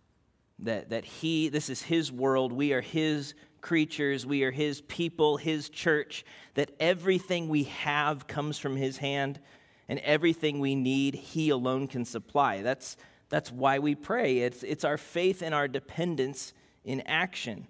That, 0.59 0.89
that 0.89 1.05
He, 1.05 1.49
this 1.49 1.69
is 1.69 1.81
His 1.81 2.11
world, 2.11 2.53
we 2.53 2.73
are 2.73 2.81
His 2.81 3.33
creatures, 3.61 4.25
we 4.25 4.43
are 4.43 4.51
His 4.51 4.81
people, 4.81 5.37
His 5.37 5.69
church, 5.69 6.25
that 6.53 6.71
everything 6.79 7.49
we 7.49 7.63
have 7.63 8.27
comes 8.27 8.57
from 8.57 8.75
His 8.75 8.97
hand 8.97 9.39
and 9.87 9.99
everything 9.99 10.59
we 10.59 10.75
need, 10.75 11.15
He 11.15 11.49
alone 11.49 11.87
can 11.87 12.05
supply. 12.05 12.61
That's, 12.61 12.97
that's 13.29 13.51
why 13.51 13.79
we 13.79 13.95
pray. 13.95 14.39
It's, 14.39 14.63
it's 14.63 14.83
our 14.83 14.97
faith 14.97 15.41
and 15.41 15.53
our 15.53 15.67
dependence 15.67 16.53
in 16.83 17.01
action. 17.01 17.67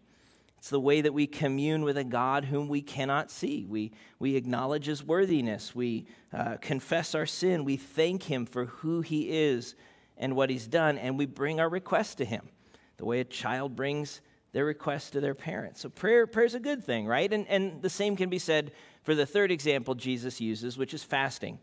It's 0.57 0.69
the 0.69 0.79
way 0.79 1.01
that 1.01 1.13
we 1.13 1.27
commune 1.27 1.83
with 1.83 1.97
a 1.97 2.05
God 2.05 2.45
whom 2.45 2.69
we 2.69 2.81
cannot 2.81 3.29
see. 3.29 3.65
We, 3.67 3.91
we 4.17 4.37
acknowledge 4.37 4.85
his 4.85 5.03
worthiness. 5.03 5.75
We 5.75 6.05
uh, 6.31 6.55
confess 6.61 7.13
our 7.13 7.25
sin. 7.25 7.65
We 7.65 7.75
thank 7.75 8.23
him 8.23 8.45
for 8.45 8.65
who 8.65 9.01
he 9.01 9.29
is 9.29 9.75
and 10.17 10.35
what 10.35 10.49
he's 10.49 10.67
done, 10.67 10.97
and 10.97 11.17
we 11.17 11.25
bring 11.25 11.59
our 11.59 11.67
request 11.67 12.19
to 12.19 12.25
him, 12.25 12.47
the 12.95 13.03
way 13.03 13.19
a 13.19 13.25
child 13.25 13.75
brings 13.75 14.21
their 14.53 14.63
request 14.63 15.13
to 15.13 15.19
their 15.19 15.33
parents. 15.33 15.81
So 15.81 15.89
prayer 15.89 16.29
is 16.33 16.53
a 16.53 16.59
good 16.59 16.83
thing, 16.83 17.07
right? 17.07 17.31
And, 17.33 17.47
and 17.49 17.81
the 17.81 17.89
same 17.89 18.15
can 18.15 18.29
be 18.29 18.39
said 18.39 18.71
for 19.01 19.15
the 19.15 19.25
third 19.25 19.51
example 19.51 19.95
Jesus 19.95 20.39
uses, 20.39 20.77
which 20.77 20.93
is 20.93 21.03
fasting. 21.03 21.59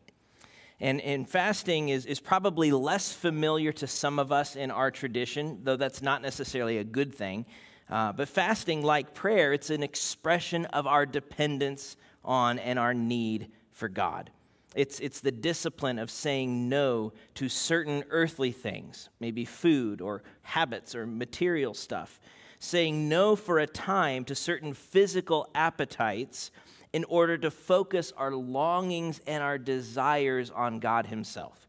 And, 0.80 1.00
and 1.02 1.28
fasting 1.28 1.90
is, 1.90 2.06
is 2.06 2.20
probably 2.20 2.72
less 2.72 3.12
familiar 3.12 3.70
to 3.72 3.86
some 3.86 4.18
of 4.18 4.32
us 4.32 4.56
in 4.56 4.70
our 4.70 4.90
tradition, 4.90 5.60
though 5.62 5.76
that's 5.76 6.00
not 6.00 6.22
necessarily 6.22 6.78
a 6.78 6.84
good 6.84 7.14
thing. 7.14 7.44
Uh, 7.90 8.12
but 8.12 8.28
fasting, 8.28 8.82
like 8.82 9.14
prayer, 9.14 9.52
it's 9.52 9.68
an 9.68 9.82
expression 9.82 10.64
of 10.66 10.86
our 10.86 11.04
dependence 11.04 11.96
on 12.24 12.58
and 12.58 12.78
our 12.78 12.94
need 12.94 13.50
for 13.72 13.88
God. 13.88 14.30
It's, 14.74 15.00
it's 15.00 15.20
the 15.20 15.32
discipline 15.32 15.98
of 15.98 16.10
saying 16.10 16.68
no 16.68 17.12
to 17.34 17.48
certain 17.48 18.04
earthly 18.10 18.52
things, 18.52 19.08
maybe 19.18 19.44
food 19.44 20.00
or 20.00 20.22
habits 20.42 20.94
or 20.94 21.06
material 21.06 21.74
stuff. 21.74 22.20
Saying 22.60 23.08
no 23.08 23.36
for 23.36 23.58
a 23.58 23.66
time 23.66 24.24
to 24.26 24.34
certain 24.34 24.74
physical 24.74 25.48
appetites 25.54 26.52
in 26.92 27.04
order 27.04 27.38
to 27.38 27.50
focus 27.50 28.12
our 28.16 28.32
longings 28.32 29.20
and 29.26 29.42
our 29.42 29.58
desires 29.58 30.50
on 30.50 30.80
God 30.80 31.06
Himself. 31.06 31.68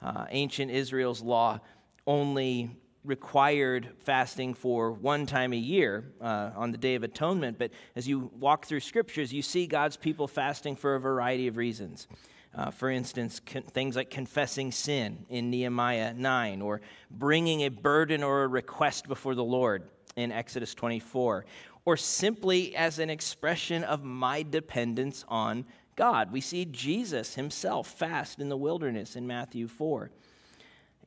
Uh, 0.00 0.26
ancient 0.30 0.70
Israel's 0.70 1.22
law 1.22 1.60
only 2.06 2.70
required 3.04 3.88
fasting 4.00 4.54
for 4.54 4.92
one 4.92 5.26
time 5.26 5.52
a 5.52 5.56
year 5.56 6.12
uh, 6.20 6.50
on 6.54 6.70
the 6.70 6.78
Day 6.78 6.94
of 6.94 7.02
Atonement, 7.02 7.58
but 7.58 7.70
as 7.96 8.06
you 8.06 8.30
walk 8.38 8.66
through 8.66 8.80
scriptures, 8.80 9.32
you 9.32 9.42
see 9.42 9.66
God's 9.66 9.96
people 9.96 10.28
fasting 10.28 10.76
for 10.76 10.94
a 10.94 11.00
variety 11.00 11.48
of 11.48 11.56
reasons. 11.56 12.06
Uh, 12.54 12.70
for 12.70 12.90
instance, 12.90 13.40
con- 13.44 13.62
things 13.62 13.96
like 13.96 14.10
confessing 14.10 14.70
sin 14.70 15.24
in 15.30 15.50
Nehemiah 15.50 16.12
9, 16.14 16.62
or 16.62 16.80
bringing 17.10 17.62
a 17.62 17.70
burden 17.70 18.22
or 18.22 18.44
a 18.44 18.48
request 18.48 19.08
before 19.08 19.34
the 19.34 19.44
Lord 19.44 19.88
in 20.16 20.30
Exodus 20.30 20.74
24, 20.74 21.46
or 21.84 21.96
simply 21.96 22.74
as 22.76 22.98
an 22.98 23.10
expression 23.10 23.82
of 23.82 24.04
my 24.04 24.42
dependence 24.42 25.24
on 25.28 25.64
God. 25.96 26.32
We 26.32 26.40
see 26.40 26.64
Jesus 26.64 27.34
himself 27.34 27.88
fast 27.88 28.38
in 28.38 28.48
the 28.48 28.56
wilderness 28.56 29.16
in 29.16 29.26
Matthew 29.26 29.68
4. 29.68 30.10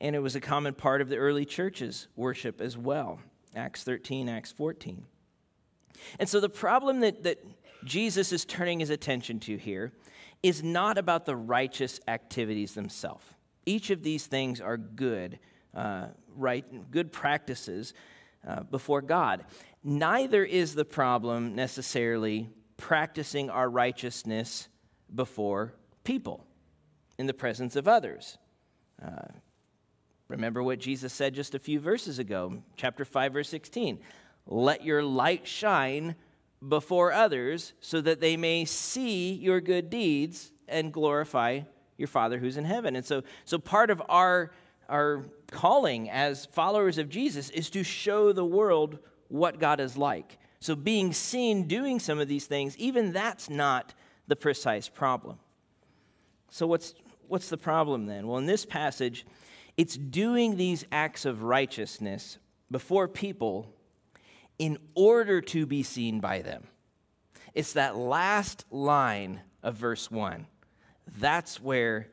And 0.00 0.14
it 0.14 0.20
was 0.20 0.36
a 0.36 0.40
common 0.40 0.74
part 0.74 1.00
of 1.00 1.08
the 1.08 1.16
early 1.16 1.44
church's 1.44 2.08
worship 2.16 2.60
as 2.60 2.76
well. 2.76 3.18
Acts 3.54 3.82
13, 3.84 4.28
Acts 4.28 4.52
14. 4.52 5.04
And 6.18 6.28
so 6.28 6.40
the 6.40 6.50
problem 6.50 7.00
that, 7.00 7.22
that 7.22 7.42
Jesus 7.84 8.32
is 8.32 8.44
turning 8.44 8.80
his 8.80 8.90
attention 8.90 9.40
to 9.40 9.56
here 9.56 9.92
is 10.42 10.62
not 10.62 10.98
about 10.98 11.24
the 11.24 11.34
righteous 11.34 11.98
activities 12.06 12.74
themselves. 12.74 13.24
Each 13.64 13.90
of 13.90 14.02
these 14.02 14.26
things 14.26 14.60
are 14.60 14.76
good, 14.76 15.38
uh, 15.74 16.08
right, 16.36 16.90
good 16.90 17.12
practices 17.12 17.94
uh, 18.46 18.62
before 18.64 19.02
God. 19.02 19.44
Neither 19.82 20.44
is 20.44 20.74
the 20.74 20.84
problem 20.84 21.54
necessarily 21.54 22.48
practicing 22.76 23.50
our 23.50 23.68
righteousness 23.68 24.68
before 25.14 25.74
people 26.04 26.44
in 27.18 27.26
the 27.26 27.34
presence 27.34 27.76
of 27.76 27.88
others. 27.88 28.38
Uh, 29.04 29.28
remember 30.28 30.62
what 30.62 30.78
Jesus 30.78 31.12
said 31.12 31.34
just 31.34 31.54
a 31.54 31.58
few 31.58 31.80
verses 31.80 32.18
ago, 32.18 32.62
chapter 32.76 33.04
5, 33.04 33.32
verse 33.32 33.48
16. 33.48 33.98
Let 34.46 34.84
your 34.84 35.02
light 35.02 35.46
shine 35.46 36.14
before 36.66 37.12
others 37.12 37.72
so 37.80 38.00
that 38.00 38.20
they 38.20 38.36
may 38.36 38.64
see 38.64 39.32
your 39.32 39.60
good 39.60 39.90
deeds 39.90 40.52
and 40.68 40.92
glorify 40.92 41.60
your 41.96 42.08
Father 42.08 42.38
who's 42.38 42.56
in 42.56 42.64
heaven. 42.64 42.96
And 42.96 43.04
so, 43.04 43.22
so 43.44 43.58
part 43.58 43.90
of 43.90 44.02
our, 44.08 44.50
our 44.88 45.24
calling 45.50 46.10
as 46.10 46.46
followers 46.46 46.98
of 46.98 47.08
Jesus 47.08 47.50
is 47.50 47.70
to 47.70 47.82
show 47.82 48.32
the 48.32 48.44
world 48.44 48.98
what 49.28 49.58
God 49.58 49.80
is 49.80 49.96
like. 49.96 50.38
So 50.60 50.74
being 50.74 51.12
seen 51.12 51.68
doing 51.68 52.00
some 52.00 52.18
of 52.18 52.28
these 52.28 52.46
things, 52.46 52.76
even 52.78 53.12
that's 53.12 53.48
not 53.50 53.94
the 54.26 54.36
precise 54.36 54.88
problem. 54.88 55.38
So 56.50 56.66
what's, 56.66 56.94
what's 57.28 57.48
the 57.48 57.58
problem 57.58 58.06
then? 58.06 58.26
Well, 58.26 58.38
in 58.38 58.46
this 58.46 58.64
passage, 58.64 59.26
it's 59.76 59.96
doing 59.96 60.56
these 60.56 60.84
acts 60.90 61.24
of 61.24 61.42
righteousness 61.42 62.38
before 62.70 63.08
people 63.08 63.72
in 64.58 64.78
order 64.94 65.40
to 65.40 65.66
be 65.66 65.82
seen 65.82 66.20
by 66.20 66.42
them. 66.42 66.66
It's 67.54 67.74
that 67.74 67.96
last 67.96 68.64
line 68.70 69.42
of 69.62 69.76
verse 69.76 70.10
1. 70.10 70.46
That's 71.18 71.60
where 71.60 72.08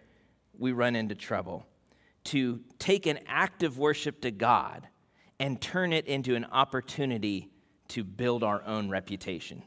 we 0.57 0.71
run 0.71 0.95
into 0.95 1.15
trouble. 1.15 1.65
To 2.25 2.61
take 2.79 3.05
an 3.05 3.19
act 3.27 3.63
of 3.63 3.77
worship 3.77 4.21
to 4.21 4.31
God 4.31 4.87
and 5.39 5.59
turn 5.59 5.91
it 5.91 6.05
into 6.05 6.35
an 6.35 6.45
opportunity 6.45 7.49
to 7.89 8.03
build 8.03 8.43
our 8.43 8.63
own 8.63 8.89
reputation, 8.89 9.61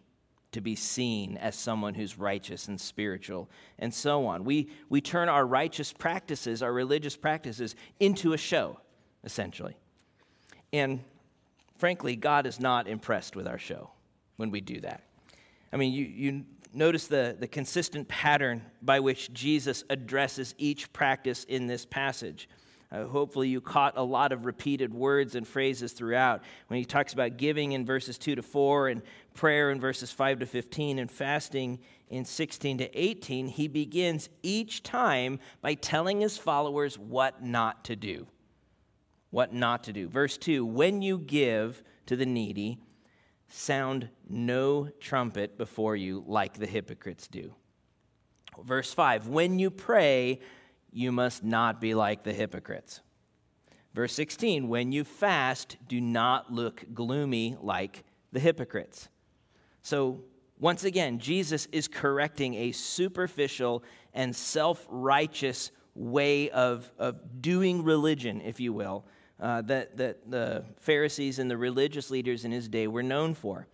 to 0.53 0.61
be 0.61 0.75
seen 0.75 1.37
as 1.37 1.55
someone 1.55 1.95
who's 1.95 2.19
righteous 2.19 2.67
and 2.69 2.81
spiritual, 2.81 3.51
and 3.79 3.93
so 3.93 4.27
on. 4.27 4.45
We, 4.45 4.71
we 4.89 5.01
turn 5.01 5.29
our 5.29 5.47
righteous 5.47 5.93
practices, 5.93 6.63
our 6.63 6.73
religious 6.73 7.17
practices, 7.17 7.77
into 8.01 8.33
a 8.33 8.39
show, 8.39 8.81
essentially. 9.23 9.77
And 10.73 11.05
frankly, 11.77 12.17
God 12.17 12.47
is 12.47 12.59
not 12.59 12.89
impressed 12.89 13.37
with 13.37 13.47
our 13.47 13.59
show 13.59 13.91
when 14.39 14.51
we 14.51 14.61
do 14.61 14.81
that. 14.81 15.03
I 15.73 15.77
mean, 15.77 15.93
you, 15.93 16.05
you 16.05 16.45
notice 16.77 17.07
the, 17.07 17.37
the 17.39 17.49
consistent 17.49 18.09
pattern 18.09 18.63
by 18.83 19.01
which 19.01 19.33
Jesus 19.33 19.85
addresses 19.91 20.55
each 20.59 20.93
practice 20.93 21.45
in 21.45 21.67
this 21.67 21.85
passage. 21.85 22.49
Uh, 22.93 23.05
hopefully, 23.05 23.49
you 23.49 23.61
caught 23.61 23.95
a 23.97 24.03
lot 24.03 24.31
of 24.31 24.45
repeated 24.47 24.95
words 24.95 25.35
and 25.35 25.47
phrases 25.47 25.93
throughout. 25.93 26.43
When 26.69 26.79
he 26.79 26.85
talks 26.85 27.13
about 27.13 27.37
giving 27.37 27.73
in 27.73 27.85
verses 27.85 28.17
2 28.17 28.37
to 28.37 28.43
4, 28.43 28.89
and 28.89 29.03
prayer 29.35 29.71
in 29.73 29.81
verses 29.81 30.13
5 30.13 30.39
to 30.39 30.47
15, 30.47 31.01
and 31.01 31.11
fasting 31.11 31.81
in 32.09 32.25
16 32.25 32.79
to 32.79 32.99
18, 33.01 33.49
he 33.49 33.67
begins 33.67 34.29
each 34.45 34.85
time 34.85 35.41
by 35.61 35.75
telling 35.75 36.21
his 36.21 36.39
followers 36.39 36.97
what 36.97 37.43
not 37.43 37.85
to 37.87 37.97
do 37.97 38.29
what 39.31 39.53
not 39.53 39.85
to 39.85 39.93
do. 39.93 40.09
Verse 40.09 40.39
2 40.39 40.65
When 40.65 41.03
you 41.03 41.19
give 41.19 41.83
to 42.07 42.17
the 42.17 42.27
needy, 42.27 42.79
sound 43.49 44.09
no 44.29 44.89
trumpet 45.01 45.57
before 45.57 45.97
you 45.97 46.25
like 46.27 46.59
the 46.59 46.67
hypocrites 46.67 47.29
do. 47.29 47.55
Verse 48.65 48.93
5 48.93 49.29
When 49.29 49.59
you 49.59 49.71
pray, 49.71 50.41
you 50.93 51.13
must 51.13 51.45
not 51.45 51.81
be 51.81 51.95
like 51.95 52.23
the 52.23 52.33
hypocrites. 52.33 53.01
Verse 53.95 54.13
16 54.15 54.69
When 54.69 54.93
you 54.93 55.05
fast, 55.05 55.77
do 55.89 56.01
not 56.01 56.53
look 56.53 56.85
gloomy 56.93 57.57
like 57.61 58.05
the 58.33 58.41
hypocrites. 58.41 59.09
So, 59.83 60.23
once 60.59 60.85
again, 60.85 61.19
Jesus 61.19 61.67
is 61.71 61.87
correcting 61.87 62.55
a 62.55 62.73
superficial 62.73 63.85
and 64.15 64.35
self 64.35 64.87
righteous 64.89 65.71
way 65.95 66.51
of, 66.51 66.91
of 66.99 67.19
doing 67.41 67.83
religion, 67.85 68.41
if 68.43 68.61
you 68.61 68.73
will, 68.73 69.05
uh, 69.41 69.63
that, 69.63 69.97
that 69.97 70.31
the 70.31 70.65
Pharisees 70.79 71.39
and 71.39 71.51
the 71.51 71.57
religious 71.57 72.11
leaders 72.11 72.45
in 72.45 72.53
his 72.53 72.69
day 72.69 72.87
were 72.87 73.03
known 73.03 73.35
for. 73.35 73.67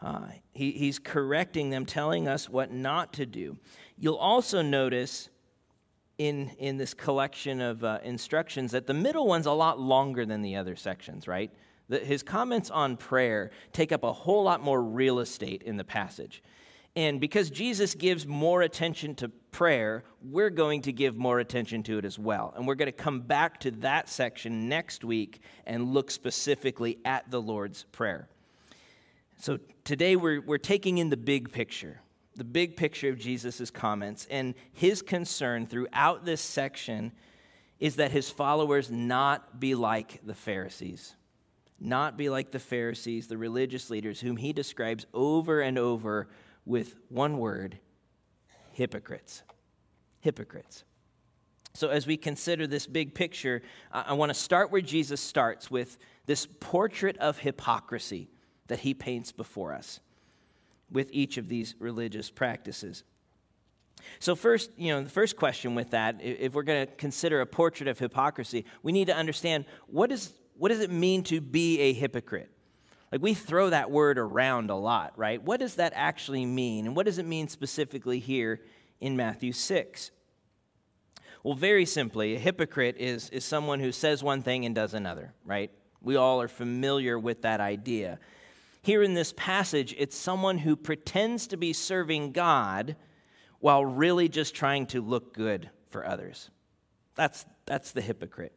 Uh, 0.00 0.26
he, 0.52 0.72
he's 0.72 0.98
correcting 0.98 1.70
them, 1.70 1.86
telling 1.86 2.26
us 2.26 2.48
what 2.48 2.72
not 2.72 3.12
to 3.12 3.26
do. 3.26 3.56
You'll 3.96 4.16
also 4.16 4.60
notice 4.60 5.28
in, 6.18 6.50
in 6.58 6.76
this 6.76 6.94
collection 6.94 7.60
of 7.60 7.84
uh, 7.84 7.98
instructions 8.02 8.72
that 8.72 8.86
the 8.86 8.94
middle 8.94 9.26
one's 9.26 9.46
a 9.46 9.52
lot 9.52 9.78
longer 9.78 10.26
than 10.26 10.42
the 10.42 10.56
other 10.56 10.74
sections, 10.76 11.28
right? 11.28 11.50
The, 11.88 11.98
his 11.98 12.22
comments 12.22 12.70
on 12.70 12.96
prayer 12.96 13.50
take 13.72 13.92
up 13.92 14.02
a 14.02 14.12
whole 14.12 14.42
lot 14.42 14.60
more 14.60 14.82
real 14.82 15.20
estate 15.20 15.62
in 15.62 15.76
the 15.76 15.84
passage. 15.84 16.42
And 16.94 17.20
because 17.20 17.48
Jesus 17.48 17.94
gives 17.94 18.26
more 18.26 18.60
attention 18.60 19.14
to 19.16 19.30
prayer, 19.50 20.04
we're 20.22 20.50
going 20.50 20.82
to 20.82 20.92
give 20.92 21.16
more 21.16 21.38
attention 21.38 21.82
to 21.84 21.98
it 21.98 22.04
as 22.04 22.18
well. 22.18 22.52
And 22.54 22.66
we're 22.66 22.74
going 22.74 22.86
to 22.86 22.92
come 22.92 23.20
back 23.20 23.60
to 23.60 23.70
that 23.72 24.10
section 24.10 24.68
next 24.68 25.02
week 25.02 25.40
and 25.66 25.94
look 25.94 26.10
specifically 26.10 26.98
at 27.04 27.30
the 27.30 27.40
Lord's 27.40 27.84
Prayer. 27.92 28.28
So 29.38 29.58
today 29.84 30.16
we're, 30.16 30.42
we're 30.42 30.58
taking 30.58 30.98
in 30.98 31.08
the 31.08 31.16
big 31.16 31.50
picture, 31.50 32.00
the 32.36 32.44
big 32.44 32.76
picture 32.76 33.08
of 33.08 33.18
Jesus' 33.18 33.70
comments. 33.70 34.26
And 34.30 34.54
his 34.72 35.00
concern 35.00 35.66
throughout 35.66 36.26
this 36.26 36.42
section 36.42 37.12
is 37.80 37.96
that 37.96 38.12
his 38.12 38.28
followers 38.28 38.90
not 38.90 39.58
be 39.58 39.74
like 39.74 40.20
the 40.24 40.34
Pharisees. 40.34 41.14
Not 41.80 42.16
be 42.16 42.28
like 42.28 42.52
the 42.52 42.60
Pharisees, 42.60 43.26
the 43.26 43.38
religious 43.38 43.90
leaders, 43.90 44.20
whom 44.20 44.36
he 44.36 44.52
describes 44.52 45.06
over 45.12 45.62
and 45.62 45.78
over 45.78 46.28
with 46.64 46.96
one 47.08 47.38
word 47.38 47.78
hypocrites. 48.72 49.42
Hypocrites. 50.20 50.84
So, 51.74 51.88
as 51.88 52.06
we 52.06 52.16
consider 52.16 52.66
this 52.66 52.86
big 52.86 53.14
picture, 53.14 53.62
I, 53.90 54.12
want 54.12 54.30
to 54.30 54.34
start 54.34 54.70
where 54.70 54.82
Jesus 54.82 55.20
starts 55.20 55.70
with 55.70 55.96
this 56.26 56.46
portrait 56.60 57.16
of 57.16 57.38
hypocrisy 57.38 58.28
that 58.66 58.80
he 58.80 58.92
paints 58.92 59.32
before 59.32 59.72
us 59.72 60.00
with 60.90 61.08
each 61.12 61.38
of 61.38 61.48
these 61.48 61.74
religious 61.78 62.30
practices. 62.30 63.04
So, 64.18 64.34
first, 64.34 64.70
you 64.76 64.92
know, 64.92 65.02
the 65.02 65.10
first 65.10 65.36
question 65.36 65.74
with 65.74 65.90
that, 65.90 66.20
if 66.20 66.52
we're 66.52 66.62
going 66.62 66.86
to 66.86 66.92
consider 66.94 67.40
a 67.40 67.46
portrait 67.46 67.88
of 67.88 67.98
hypocrisy, 67.98 68.66
we 68.82 68.92
need 68.92 69.06
to 69.06 69.16
understand 69.16 69.64
what, 69.86 70.12
is, 70.12 70.32
what 70.56 70.68
does 70.68 70.80
it 70.80 70.90
mean 70.90 71.22
to 71.24 71.40
be 71.40 71.80
a 71.80 71.92
hypocrite? 71.94 72.50
Like 73.12 73.20
we 73.20 73.34
throw 73.34 73.68
that 73.70 73.90
word 73.90 74.18
around 74.18 74.70
a 74.70 74.74
lot, 74.74 75.12
right? 75.16 75.40
What 75.40 75.60
does 75.60 75.74
that 75.74 75.92
actually 75.94 76.46
mean? 76.46 76.86
And 76.86 76.96
what 76.96 77.04
does 77.04 77.18
it 77.18 77.26
mean 77.26 77.46
specifically 77.46 78.18
here 78.18 78.62
in 79.00 79.16
Matthew 79.16 79.52
6? 79.52 80.10
Well, 81.44 81.54
very 81.54 81.84
simply, 81.84 82.34
a 82.34 82.38
hypocrite 82.38 82.96
is, 82.98 83.28
is 83.30 83.44
someone 83.44 83.80
who 83.80 83.92
says 83.92 84.22
one 84.22 84.42
thing 84.42 84.64
and 84.64 84.74
does 84.74 84.94
another, 84.94 85.34
right? 85.44 85.70
We 86.00 86.16
all 86.16 86.40
are 86.40 86.48
familiar 86.48 87.18
with 87.18 87.42
that 87.42 87.60
idea. 87.60 88.18
Here 88.82 89.02
in 89.02 89.12
this 89.12 89.34
passage, 89.36 89.94
it's 89.98 90.16
someone 90.16 90.58
who 90.58 90.74
pretends 90.74 91.48
to 91.48 91.56
be 91.56 91.72
serving 91.72 92.32
God 92.32 92.96
while 93.58 93.84
really 93.84 94.28
just 94.28 94.54
trying 94.54 94.86
to 94.86 95.02
look 95.02 95.34
good 95.34 95.68
for 95.90 96.06
others. 96.06 96.50
That's, 97.14 97.44
that's 97.66 97.92
the 97.92 98.00
hypocrite. 98.00 98.54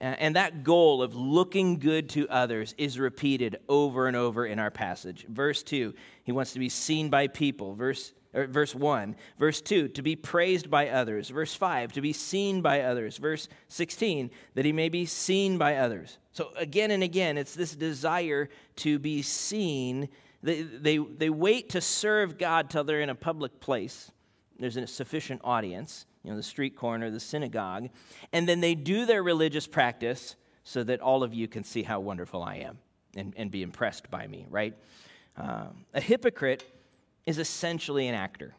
And 0.00 0.36
that 0.36 0.62
goal 0.62 1.02
of 1.02 1.16
looking 1.16 1.78
good 1.78 2.08
to 2.10 2.28
others 2.28 2.74
is 2.78 3.00
repeated 3.00 3.56
over 3.68 4.06
and 4.06 4.16
over 4.16 4.46
in 4.46 4.60
our 4.60 4.70
passage. 4.70 5.26
Verse 5.28 5.62
2, 5.64 5.92
he 6.22 6.30
wants 6.30 6.52
to 6.52 6.60
be 6.60 6.68
seen 6.68 7.10
by 7.10 7.26
people. 7.26 7.74
Verse, 7.74 8.12
verse 8.32 8.76
1. 8.76 9.16
Verse 9.38 9.60
2, 9.60 9.88
to 9.88 10.02
be 10.02 10.14
praised 10.14 10.70
by 10.70 10.88
others. 10.90 11.30
Verse 11.30 11.52
5, 11.52 11.92
to 11.94 12.00
be 12.00 12.12
seen 12.12 12.62
by 12.62 12.82
others. 12.82 13.16
Verse 13.16 13.48
16, 13.68 14.30
that 14.54 14.64
he 14.64 14.72
may 14.72 14.88
be 14.88 15.04
seen 15.04 15.58
by 15.58 15.76
others. 15.76 16.18
So 16.30 16.50
again 16.56 16.92
and 16.92 17.02
again, 17.02 17.36
it's 17.36 17.54
this 17.54 17.74
desire 17.74 18.48
to 18.76 19.00
be 19.00 19.22
seen. 19.22 20.08
They, 20.44 20.62
they, 20.62 20.98
they 20.98 21.30
wait 21.30 21.70
to 21.70 21.80
serve 21.80 22.38
God 22.38 22.70
till 22.70 22.84
they're 22.84 23.00
in 23.00 23.10
a 23.10 23.16
public 23.16 23.58
place 23.58 24.12
there's 24.58 24.76
a 24.76 24.86
sufficient 24.86 25.40
audience, 25.44 26.06
you 26.22 26.30
know, 26.30 26.36
the 26.36 26.42
street 26.42 26.76
corner, 26.76 27.10
the 27.10 27.20
synagogue, 27.20 27.88
and 28.32 28.48
then 28.48 28.60
they 28.60 28.74
do 28.74 29.06
their 29.06 29.22
religious 29.22 29.66
practice 29.66 30.36
so 30.64 30.84
that 30.84 31.00
all 31.00 31.22
of 31.22 31.32
you 31.32 31.48
can 31.48 31.64
see 31.64 31.82
how 31.82 32.00
wonderful 32.00 32.42
I 32.42 32.56
am 32.56 32.78
and, 33.16 33.32
and 33.36 33.50
be 33.50 33.62
impressed 33.62 34.10
by 34.10 34.26
me, 34.26 34.46
right? 34.50 34.74
Um, 35.36 35.86
a 35.94 36.00
hypocrite 36.00 36.64
is 37.26 37.38
essentially 37.38 38.08
an 38.08 38.14
actor. 38.14 38.54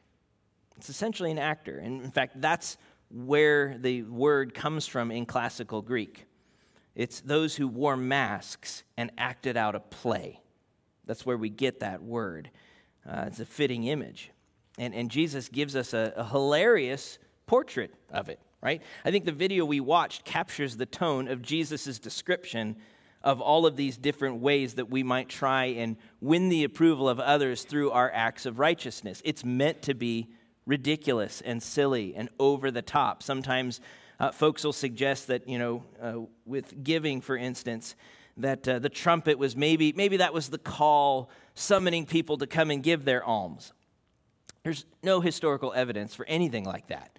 It's 0.78 0.90
essentially 0.90 1.32
an 1.32 1.40
actor. 1.40 1.78
And 1.78 2.04
in 2.04 2.12
fact, 2.12 2.40
that's 2.40 2.78
where 3.12 3.78
the 3.78 4.04
word 4.04 4.54
comes 4.54 4.88
from 4.88 5.12
in 5.12 5.26
classical 5.26 5.82
Greek. 5.82 6.26
It's 6.96 7.22
those 7.22 7.56
who 7.56 7.68
wore 7.68 7.98
masks 7.98 8.84
and 8.98 9.12
acted 9.18 9.58
out 9.58 9.76
a 9.76 9.80
play. 9.80 10.40
That's 11.06 11.26
where 11.26 11.38
we 11.38 11.50
get 11.50 11.80
that 11.80 12.04
word. 12.04 12.50
Uh, 13.08 13.26
it's 13.28 13.40
a 13.40 13.46
fitting 13.46 13.86
image. 13.86 14.32
And, 14.78 14.94
and 14.94 15.10
Jesus 15.10 15.50
gives 15.50 15.76
us 15.76 15.94
a, 15.94 16.14
a 16.16 16.24
hilarious 16.24 17.20
portrait 17.50 17.92
of 18.12 18.30
it, 18.30 18.40
right? 18.62 18.80
I 19.04 19.10
think 19.10 19.26
the 19.26 19.32
video 19.32 19.66
we 19.66 19.80
watched 19.80 20.24
captures 20.24 20.78
the 20.78 20.86
tone 20.86 21.28
of 21.28 21.42
Jesus' 21.42 21.98
description 21.98 22.76
of 23.24 23.42
all 23.42 23.66
of 23.66 23.76
these 23.76 23.98
different 23.98 24.40
ways 24.40 24.76
that 24.76 24.92
we 24.92 25.02
might 25.02 25.30
try 25.30 25.66
and 25.66 25.98
win 26.22 26.50
the 26.50 26.64
approval 26.64 27.10
of 27.10 27.20
others 27.20 27.64
through 27.64 27.90
our 27.90 28.12
acts 28.14 28.46
of 28.46 28.60
righteousness. 28.60 29.20
It's 29.26 29.44
meant 29.44 29.82
to 29.82 29.96
be 29.96 30.28
ridiculous 30.68 31.42
and 31.42 31.62
silly 31.64 32.14
and 32.16 32.30
over 32.40 32.70
the 32.70 32.84
top. 32.84 33.24
Sometimes 33.24 33.82
uh, 34.20 34.30
folks 34.30 34.64
will 34.64 34.72
suggest 34.72 35.26
that, 35.26 35.50
you 35.50 35.58
know, 35.58 35.84
uh, 36.00 36.20
with 36.46 36.84
giving, 36.84 37.20
for 37.20 37.36
instance, 37.36 37.96
that 38.38 38.68
uh, 38.68 38.78
the 38.78 38.90
trumpet 38.90 39.40
was 39.40 39.56
maybe, 39.56 39.92
maybe 39.92 40.18
that 40.18 40.36
was 40.36 40.50
the 40.50 40.60
call 40.60 41.32
summoning 41.56 42.06
people 42.06 42.38
to 42.38 42.46
come 42.46 42.70
and 42.70 42.84
give 42.84 43.06
their 43.06 43.24
alms. 43.24 43.74
There's 44.64 44.86
no 45.02 45.20
historical 45.20 45.74
evidence 45.74 46.14
for 46.14 46.28
anything 46.28 46.64
like 46.64 46.88
that. 46.88 47.18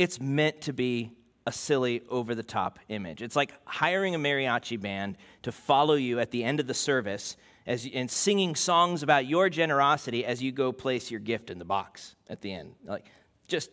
It's 0.00 0.18
meant 0.18 0.62
to 0.62 0.72
be 0.72 1.12
a 1.46 1.52
silly, 1.52 2.00
over 2.08 2.34
the 2.34 2.42
top 2.42 2.78
image. 2.88 3.20
It's 3.20 3.36
like 3.36 3.52
hiring 3.66 4.14
a 4.14 4.18
mariachi 4.18 4.80
band 4.80 5.18
to 5.42 5.52
follow 5.52 5.92
you 5.92 6.20
at 6.20 6.30
the 6.30 6.42
end 6.42 6.58
of 6.58 6.66
the 6.66 6.72
service 6.72 7.36
as, 7.66 7.86
and 7.92 8.10
singing 8.10 8.54
songs 8.54 9.02
about 9.02 9.26
your 9.26 9.50
generosity 9.50 10.24
as 10.24 10.42
you 10.42 10.52
go 10.52 10.72
place 10.72 11.10
your 11.10 11.20
gift 11.20 11.50
in 11.50 11.58
the 11.58 11.66
box 11.66 12.16
at 12.30 12.40
the 12.40 12.50
end. 12.50 12.76
Like, 12.82 13.10
just 13.46 13.68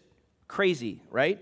crazy, 0.50 1.01
right? 1.10 1.41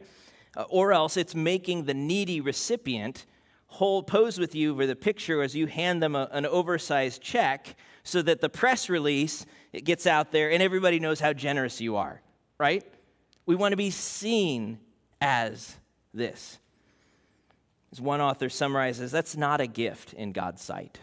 Uh, 0.56 0.65
or 0.70 0.94
else 0.94 1.18
it's 1.18 1.34
making 1.34 1.86
the 1.86 1.96
needy 1.96 2.39
recipient 2.39 3.25
hold 3.65 4.06
pose 4.06 4.38
with 4.38 4.54
you 4.54 4.75
for 4.75 4.86
the 4.86 4.96
picture 4.96 5.42
as 5.42 5.56
you 5.56 5.65
hand 5.65 6.00
them 6.04 6.15
a, 6.15 6.30
an 6.32 6.46
oversized 6.46 7.24
check 7.24 7.75
so 8.04 8.22
that 8.22 8.39
the 8.39 8.50
press 8.50 8.88
release 8.88 9.48
it 9.74 9.84
gets 9.84 10.06
out 10.06 10.32
there 10.32 10.51
and 10.51 10.62
everybody 10.62 11.00
knows 11.00 11.20
how 11.20 11.34
generous 11.34 11.82
you 11.82 11.96
are, 11.96 12.22
right? 12.60 12.84
We 13.46 13.56
want 13.56 13.74
to 13.74 13.78
be 13.78 13.92
seen 13.92 14.80
as 15.22 15.78
this. 16.14 16.58
As 17.92 18.02
one 18.02 18.22
author 18.22 18.50
summarizes, 18.50 19.12
that's 19.12 19.38
not 19.38 19.62
a 19.62 19.68
gift 19.68 20.14
in 20.14 20.32
God's 20.32 20.62
sight. 20.62 21.00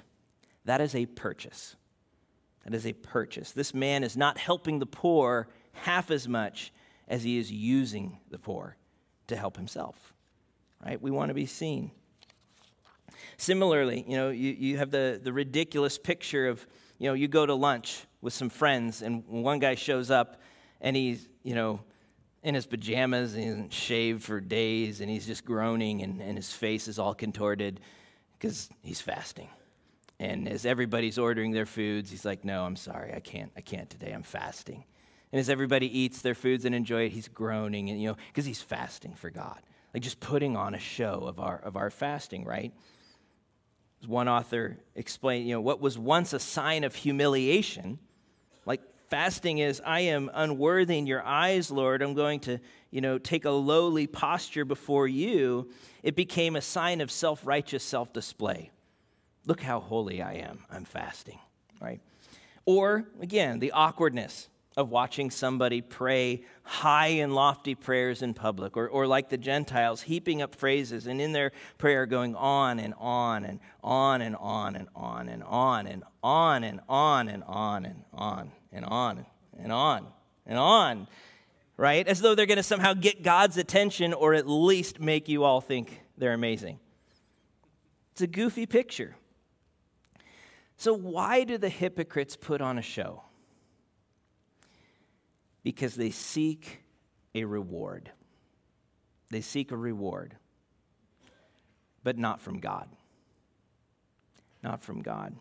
That 0.64 0.80
is 0.80 0.94
a 0.94 1.06
purchase. 1.06 1.76
That 2.64 2.74
is 2.74 2.86
a 2.86 2.92
purchase. 2.92 3.52
This 3.52 3.74
man 3.74 4.04
is 4.04 4.16
not 4.16 4.38
helping 4.38 4.78
the 4.78 4.86
poor 4.86 5.48
half 5.72 6.10
as 6.10 6.28
much 6.28 6.72
as 7.08 7.22
he 7.22 7.38
is 7.38 7.50
using 7.50 8.18
the 8.30 8.38
poor 8.38 8.76
to 9.28 9.36
help 9.36 9.56
himself. 9.56 10.12
Right? 10.84 11.00
We 11.00 11.10
want 11.10 11.28
to 11.28 11.34
be 11.34 11.46
seen. 11.46 11.90
Similarly, 13.36 14.04
you 14.06 14.16
know, 14.16 14.30
you, 14.30 14.50
you 14.52 14.78
have 14.78 14.90
the, 14.90 15.20
the 15.22 15.32
ridiculous 15.32 15.98
picture 15.98 16.48
of, 16.48 16.64
you 16.98 17.08
know, 17.08 17.14
you 17.14 17.28
go 17.28 17.46
to 17.46 17.54
lunch 17.54 18.04
with 18.20 18.32
some 18.32 18.48
friends 18.48 19.02
and 19.02 19.26
one 19.26 19.58
guy 19.58 19.74
shows 19.74 20.10
up 20.10 20.40
and 20.80 20.94
he's, 20.96 21.28
you 21.42 21.54
know, 21.54 21.80
in 22.42 22.54
his 22.54 22.66
pajamas 22.66 23.34
and 23.34 23.42
he 23.42 23.48
hasn't 23.48 23.72
shaved 23.72 24.24
for 24.24 24.40
days 24.40 25.00
and 25.00 25.08
he's 25.08 25.26
just 25.26 25.44
groaning 25.44 26.02
and, 26.02 26.20
and 26.20 26.36
his 26.36 26.52
face 26.52 26.88
is 26.88 26.98
all 26.98 27.14
contorted 27.14 27.80
because 28.38 28.68
he's 28.82 29.00
fasting. 29.00 29.48
And 30.18 30.48
as 30.48 30.66
everybody's 30.66 31.18
ordering 31.18 31.52
their 31.52 31.66
foods, 31.66 32.10
he's 32.10 32.24
like, 32.24 32.44
No, 32.44 32.64
I'm 32.64 32.76
sorry, 32.76 33.12
I 33.14 33.20
can't, 33.20 33.50
I 33.56 33.60
can't 33.60 33.88
today, 33.88 34.12
I'm 34.12 34.22
fasting. 34.22 34.84
And 35.32 35.40
as 35.40 35.48
everybody 35.48 35.98
eats 35.98 36.20
their 36.20 36.34
foods 36.34 36.64
and 36.64 36.74
enjoy 36.74 37.06
it, 37.06 37.12
he's 37.12 37.28
groaning, 37.28 37.88
and 37.88 38.00
you 38.00 38.08
know, 38.08 38.16
because 38.28 38.44
he's 38.44 38.60
fasting 38.60 39.14
for 39.14 39.30
God. 39.30 39.58
Like 39.94 40.02
just 40.02 40.20
putting 40.20 40.56
on 40.56 40.74
a 40.74 40.78
show 40.78 41.24
of 41.26 41.40
our 41.40 41.58
of 41.58 41.76
our 41.76 41.90
fasting, 41.90 42.44
right? 42.44 42.72
As 44.02 44.08
one 44.08 44.28
author 44.28 44.78
explained, 44.94 45.46
you 45.46 45.54
know, 45.54 45.60
what 45.60 45.80
was 45.80 45.98
once 45.98 46.32
a 46.32 46.38
sign 46.38 46.84
of 46.84 46.94
humiliation, 46.94 47.98
fasting 49.12 49.58
is, 49.58 49.82
I 49.84 50.00
am 50.00 50.30
unworthy 50.32 50.96
in 50.96 51.06
your 51.06 51.22
eyes, 51.22 51.70
Lord. 51.70 52.00
I'm 52.00 52.14
going 52.14 52.40
to, 52.40 52.58
you 52.90 53.02
know, 53.02 53.18
take 53.18 53.44
a 53.44 53.50
lowly 53.50 54.06
posture 54.06 54.64
before 54.64 55.06
you. 55.06 55.70
It 56.02 56.16
became 56.16 56.56
a 56.56 56.62
sign 56.62 57.02
of 57.02 57.10
self-righteous 57.10 57.84
self-display. 57.84 58.70
Look 59.44 59.60
how 59.60 59.80
holy 59.80 60.22
I 60.22 60.36
am. 60.36 60.60
I'm 60.70 60.86
fasting, 60.86 61.38
right? 61.78 62.00
Or, 62.64 63.04
again, 63.20 63.58
the 63.58 63.72
awkwardness 63.72 64.48
of 64.78 64.88
watching 64.88 65.30
somebody 65.30 65.82
pray 65.82 66.40
high 66.62 67.08
and 67.08 67.34
lofty 67.34 67.74
prayers 67.74 68.22
in 68.22 68.32
public, 68.32 68.78
or, 68.78 68.88
or 68.88 69.06
like 69.06 69.28
the 69.28 69.36
Gentiles, 69.36 70.00
heaping 70.00 70.40
up 70.40 70.54
phrases 70.54 71.06
and 71.06 71.20
in 71.20 71.32
their 71.32 71.52
prayer 71.76 72.06
going 72.06 72.34
on 72.34 72.78
and 72.78 72.94
on 72.96 73.44
and 73.44 73.60
on 73.84 74.22
and 74.22 74.36
on 74.36 74.74
and 74.74 74.88
on 74.96 75.28
and 75.28 75.42
on 75.44 75.86
and 75.86 76.02
on 76.22 76.64
and 76.64 76.64
on 76.64 76.64
and 76.64 76.80
on 76.88 77.28
and 77.28 77.44
on 77.44 77.84
and 77.84 78.04
on 78.14 78.52
and 78.72 78.84
on 78.84 79.26
and 79.58 79.72
on, 79.72 80.06
and 80.46 80.58
on, 80.58 81.06
right? 81.76 82.06
As 82.06 82.20
though 82.20 82.34
they're 82.34 82.46
going 82.46 82.56
to 82.56 82.62
somehow 82.62 82.94
get 82.94 83.22
God's 83.22 83.56
attention 83.56 84.12
or 84.12 84.34
at 84.34 84.48
least 84.48 85.00
make 85.00 85.28
you 85.28 85.44
all 85.44 85.60
think 85.60 86.00
they're 86.16 86.32
amazing. 86.32 86.78
It's 88.12 88.22
a 88.22 88.26
goofy 88.26 88.66
picture. 88.66 89.16
So, 90.76 90.94
why 90.94 91.44
do 91.44 91.58
the 91.58 91.68
hypocrites 91.68 92.36
put 92.36 92.60
on 92.60 92.78
a 92.78 92.82
show? 92.82 93.22
Because 95.62 95.94
they 95.94 96.10
seek 96.10 96.82
a 97.34 97.44
reward. 97.44 98.10
They 99.30 99.40
seek 99.40 99.70
a 99.70 99.76
reward, 99.76 100.36
but 102.02 102.18
not 102.18 102.40
from 102.40 102.58
God. 102.58 102.88
Not 104.62 104.82
from 104.82 105.02
God. 105.02 105.34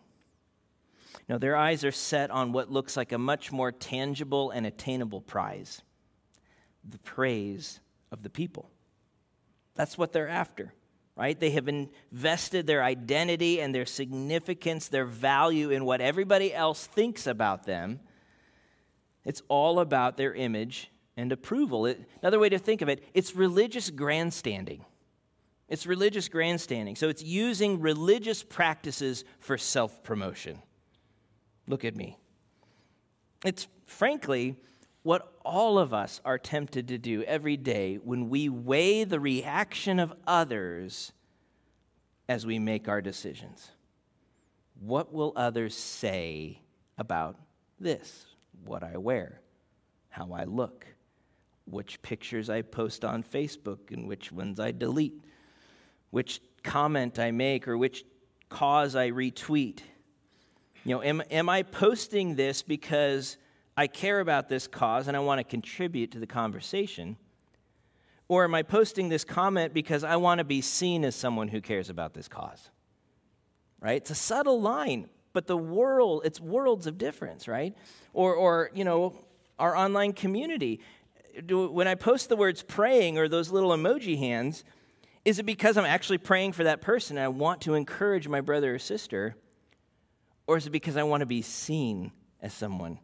Now, 1.28 1.38
their 1.38 1.56
eyes 1.56 1.84
are 1.84 1.92
set 1.92 2.30
on 2.30 2.52
what 2.52 2.70
looks 2.70 2.96
like 2.96 3.12
a 3.12 3.18
much 3.18 3.52
more 3.52 3.72
tangible 3.72 4.50
and 4.50 4.66
attainable 4.66 5.20
prize 5.20 5.82
the 6.88 6.98
praise 6.98 7.78
of 8.10 8.24
the 8.24 8.30
people. 8.30 8.68
That's 9.76 9.96
what 9.96 10.12
they're 10.12 10.28
after 10.28 10.72
right? 11.16 11.38
They 11.38 11.50
have 11.50 11.68
invested 11.68 12.66
their 12.66 12.82
identity 12.82 13.60
and 13.60 13.74
their 13.74 13.86
significance, 13.86 14.88
their 14.88 15.04
value 15.04 15.70
in 15.70 15.84
what 15.84 16.00
everybody 16.00 16.54
else 16.54 16.86
thinks 16.86 17.26
about 17.26 17.64
them. 17.64 18.00
It's 19.24 19.42
all 19.48 19.78
about 19.78 20.16
their 20.16 20.34
image 20.34 20.90
and 21.16 21.30
approval. 21.30 21.86
It, 21.86 22.00
another 22.22 22.38
way 22.38 22.48
to 22.48 22.58
think 22.58 22.82
of 22.82 22.88
it, 22.88 23.04
it's 23.14 23.36
religious 23.36 23.90
grandstanding. 23.90 24.84
It's 25.68 25.86
religious 25.86 26.28
grandstanding. 26.28 26.96
So 26.96 27.08
it's 27.08 27.22
using 27.22 27.80
religious 27.80 28.42
practices 28.42 29.24
for 29.38 29.56
self 29.56 30.02
promotion. 30.02 30.60
Look 31.66 31.84
at 31.84 31.96
me. 31.96 32.18
It's 33.44 33.68
frankly 33.86 34.56
what 35.02 35.32
all 35.44 35.78
of 35.78 35.92
us 35.92 36.20
are 36.24 36.38
tempted 36.38 36.88
to 36.88 36.98
do 36.98 37.22
every 37.24 37.56
day 37.56 37.96
when 37.96 38.28
we 38.28 38.48
weigh 38.48 39.04
the 39.04 39.20
reaction 39.20 39.98
of 39.98 40.14
others 40.26 41.12
as 42.28 42.46
we 42.46 42.58
make 42.58 42.88
our 42.88 43.00
decisions. 43.00 43.70
What 44.80 45.12
will 45.12 45.32
others 45.36 45.76
say 45.76 46.60
about 46.98 47.36
this? 47.80 48.26
What 48.64 48.84
I 48.84 48.96
wear, 48.96 49.40
how 50.08 50.32
I 50.32 50.44
look, 50.44 50.86
which 51.64 52.00
pictures 52.02 52.48
I 52.48 52.62
post 52.62 53.04
on 53.04 53.22
Facebook 53.22 53.90
and 53.90 54.06
which 54.06 54.30
ones 54.30 54.60
I 54.60 54.70
delete, 54.70 55.24
which 56.10 56.40
comment 56.62 57.18
I 57.18 57.32
make 57.32 57.66
or 57.66 57.76
which 57.76 58.04
cause 58.48 58.94
I 58.94 59.10
retweet. 59.10 59.80
You 60.84 60.96
know, 60.96 61.02
am, 61.02 61.22
am 61.30 61.48
I 61.48 61.62
posting 61.62 62.34
this 62.34 62.62
because 62.62 63.36
I 63.76 63.86
care 63.86 64.18
about 64.18 64.48
this 64.48 64.66
cause 64.66 65.06
and 65.06 65.16
I 65.16 65.20
want 65.20 65.38
to 65.38 65.44
contribute 65.44 66.10
to 66.12 66.18
the 66.18 66.26
conversation? 66.26 67.16
Or 68.28 68.44
am 68.44 68.54
I 68.54 68.62
posting 68.62 69.08
this 69.08 69.24
comment 69.24 69.74
because 69.74 70.02
I 70.02 70.16
want 70.16 70.38
to 70.38 70.44
be 70.44 70.60
seen 70.60 71.04
as 71.04 71.14
someone 71.14 71.48
who 71.48 71.60
cares 71.60 71.88
about 71.88 72.14
this 72.14 72.26
cause? 72.26 72.70
Right? 73.80 73.96
It's 73.96 74.10
a 74.10 74.16
subtle 74.16 74.60
line, 74.60 75.08
but 75.32 75.46
the 75.46 75.56
world, 75.56 76.22
it's 76.24 76.40
worlds 76.40 76.86
of 76.86 76.98
difference, 76.98 77.46
right? 77.46 77.76
Or, 78.12 78.34
or 78.34 78.70
you 78.74 78.84
know, 78.84 79.14
our 79.58 79.76
online 79.76 80.12
community. 80.12 80.80
Do, 81.46 81.70
when 81.70 81.86
I 81.86 81.94
post 81.94 82.28
the 82.28 82.36
words 82.36 82.62
praying 82.62 83.18
or 83.18 83.28
those 83.28 83.50
little 83.50 83.70
emoji 83.70 84.18
hands, 84.18 84.64
is 85.24 85.38
it 85.38 85.44
because 85.44 85.76
I'm 85.76 85.84
actually 85.84 86.18
praying 86.18 86.52
for 86.52 86.64
that 86.64 86.80
person 86.80 87.16
and 87.16 87.24
I 87.24 87.28
want 87.28 87.60
to 87.62 87.74
encourage 87.74 88.26
my 88.26 88.40
brother 88.40 88.74
or 88.74 88.78
sister? 88.80 89.36
Or 90.46 90.56
is 90.56 90.66
it 90.66 90.70
because 90.70 90.96
I 90.96 91.02
want 91.02 91.20
to 91.20 91.26
be 91.26 91.42
seen 91.42 92.12
as 92.42 92.52
someone 92.52 92.98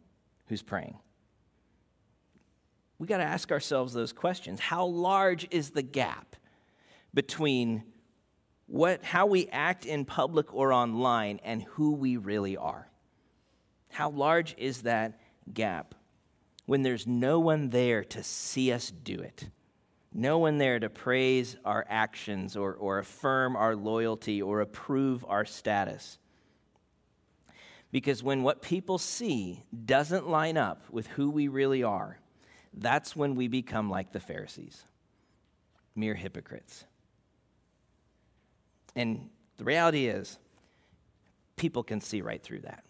who's 0.47 0.61
praying. 0.61 0.97
we 2.97 3.07
got 3.07 3.17
to 3.19 3.23
ask 3.23 3.51
ourselves 3.51 3.93
those 3.93 4.11
questions. 4.11 4.59
How 4.59 4.85
large 4.85 5.47
is 5.51 5.69
the 5.69 5.81
gap 5.81 6.35
between 7.13 7.83
what, 8.67 9.03
how 9.03 9.25
we 9.25 9.47
act 9.47 9.85
in 9.85 10.03
public 10.03 10.53
or 10.53 10.73
online 10.73 11.39
and 11.43 11.63
who 11.63 11.93
we 11.93 12.17
really 12.17 12.57
are? 12.57 12.89
How 13.89 14.09
large 14.09 14.53
is 14.57 14.81
that 14.81 15.19
gap 15.51 15.95
when 16.65 16.83
there's 16.83 17.07
no 17.07 17.39
one 17.39 17.69
there 17.69 18.03
to 18.03 18.21
see 18.21 18.73
us 18.73 18.91
do 18.91 19.15
it? 19.19 19.49
No 20.13 20.39
one 20.39 20.57
there 20.57 20.79
to 20.79 20.89
praise 20.89 21.55
our 21.63 21.85
actions 21.87 22.57
or, 22.57 22.73
or 22.73 22.99
affirm 22.99 23.55
our 23.55 23.75
loyalty 23.75 24.41
or 24.41 24.59
approve 24.59 25.23
our 25.27 25.45
status. 25.45 26.17
Because 27.91 28.21
when 28.21 28.43
what 28.43 28.61
people 28.61 28.97
see 28.97 29.63
doesn't 29.85 30.29
line 30.29 30.57
up 30.57 30.83
with 30.91 31.07
who 31.07 31.29
we 31.31 31.47
really 31.47 31.83
are, 31.83 32.19
that's 32.73 33.15
when 33.15 33.35
we 33.35 33.47
become 33.47 33.89
like 33.89 34.11
the 34.11 34.19
Pharisees, 34.19 34.83
mere 35.95 36.13
hypocrites. 36.13 36.85
And 38.95 39.29
the 39.57 39.63
reality 39.63 40.05
is, 40.07 40.37
people 41.55 41.83
can 41.83 41.99
see 41.99 42.21
right 42.21 42.41
through 42.41 42.61
that. 42.61 42.83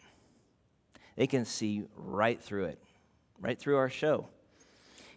They 1.16 1.28
can 1.28 1.46
see 1.46 1.84
right 1.96 2.42
through 2.42 2.66
it, 2.66 2.80
right 3.40 3.58
through 3.58 3.78
our 3.78 3.90
show. 3.90 4.28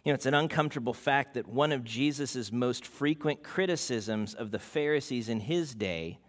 You 0.03 0.11
know, 0.11 0.15
it's 0.15 0.25
an 0.25 0.33
uncomfortable 0.33 0.93
fact 0.93 1.35
that 1.35 1.47
one 1.47 1.71
of 1.71 1.83
Jesus' 1.83 2.51
most 2.51 2.85
frequent 2.85 3.41
criticisms 3.41 4.33
of 4.33 4.51
the 4.51 4.59
Pharisees 4.59 5.29
in 5.29 5.39
his 5.39 5.73
day 5.73 6.19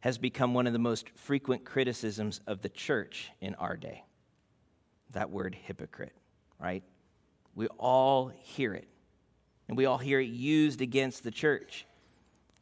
has 0.00 0.18
become 0.18 0.54
one 0.54 0.66
of 0.66 0.72
the 0.72 0.78
most 0.78 1.08
frequent 1.16 1.64
criticisms 1.64 2.40
of 2.46 2.62
the 2.62 2.68
church 2.68 3.30
in 3.40 3.54
our 3.56 3.76
day. 3.76 4.04
That 5.12 5.30
word 5.30 5.54
hypocrite, 5.54 6.14
right? 6.60 6.82
We 7.54 7.66
all 7.78 8.28
hear 8.28 8.74
it, 8.74 8.88
and 9.66 9.76
we 9.76 9.86
all 9.86 9.98
hear 9.98 10.20
it 10.20 10.28
used 10.28 10.80
against 10.80 11.24
the 11.24 11.30
church. 11.30 11.86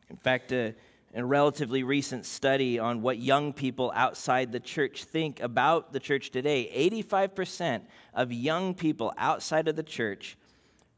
In 0.08 0.16
fact, 0.16 0.52
uh, 0.52 0.70
a 1.14 1.24
relatively 1.24 1.82
recent 1.82 2.26
study 2.26 2.78
on 2.78 3.00
what 3.00 3.18
young 3.18 3.52
people 3.52 3.92
outside 3.94 4.52
the 4.52 4.60
church 4.60 5.04
think 5.04 5.40
about 5.40 5.92
the 5.92 6.00
church 6.00 6.30
today, 6.30 6.70
85% 6.92 7.82
of 8.12 8.32
young 8.32 8.74
people 8.74 9.12
outside 9.16 9.66
of 9.68 9.76
the 9.76 9.82
church 9.82 10.36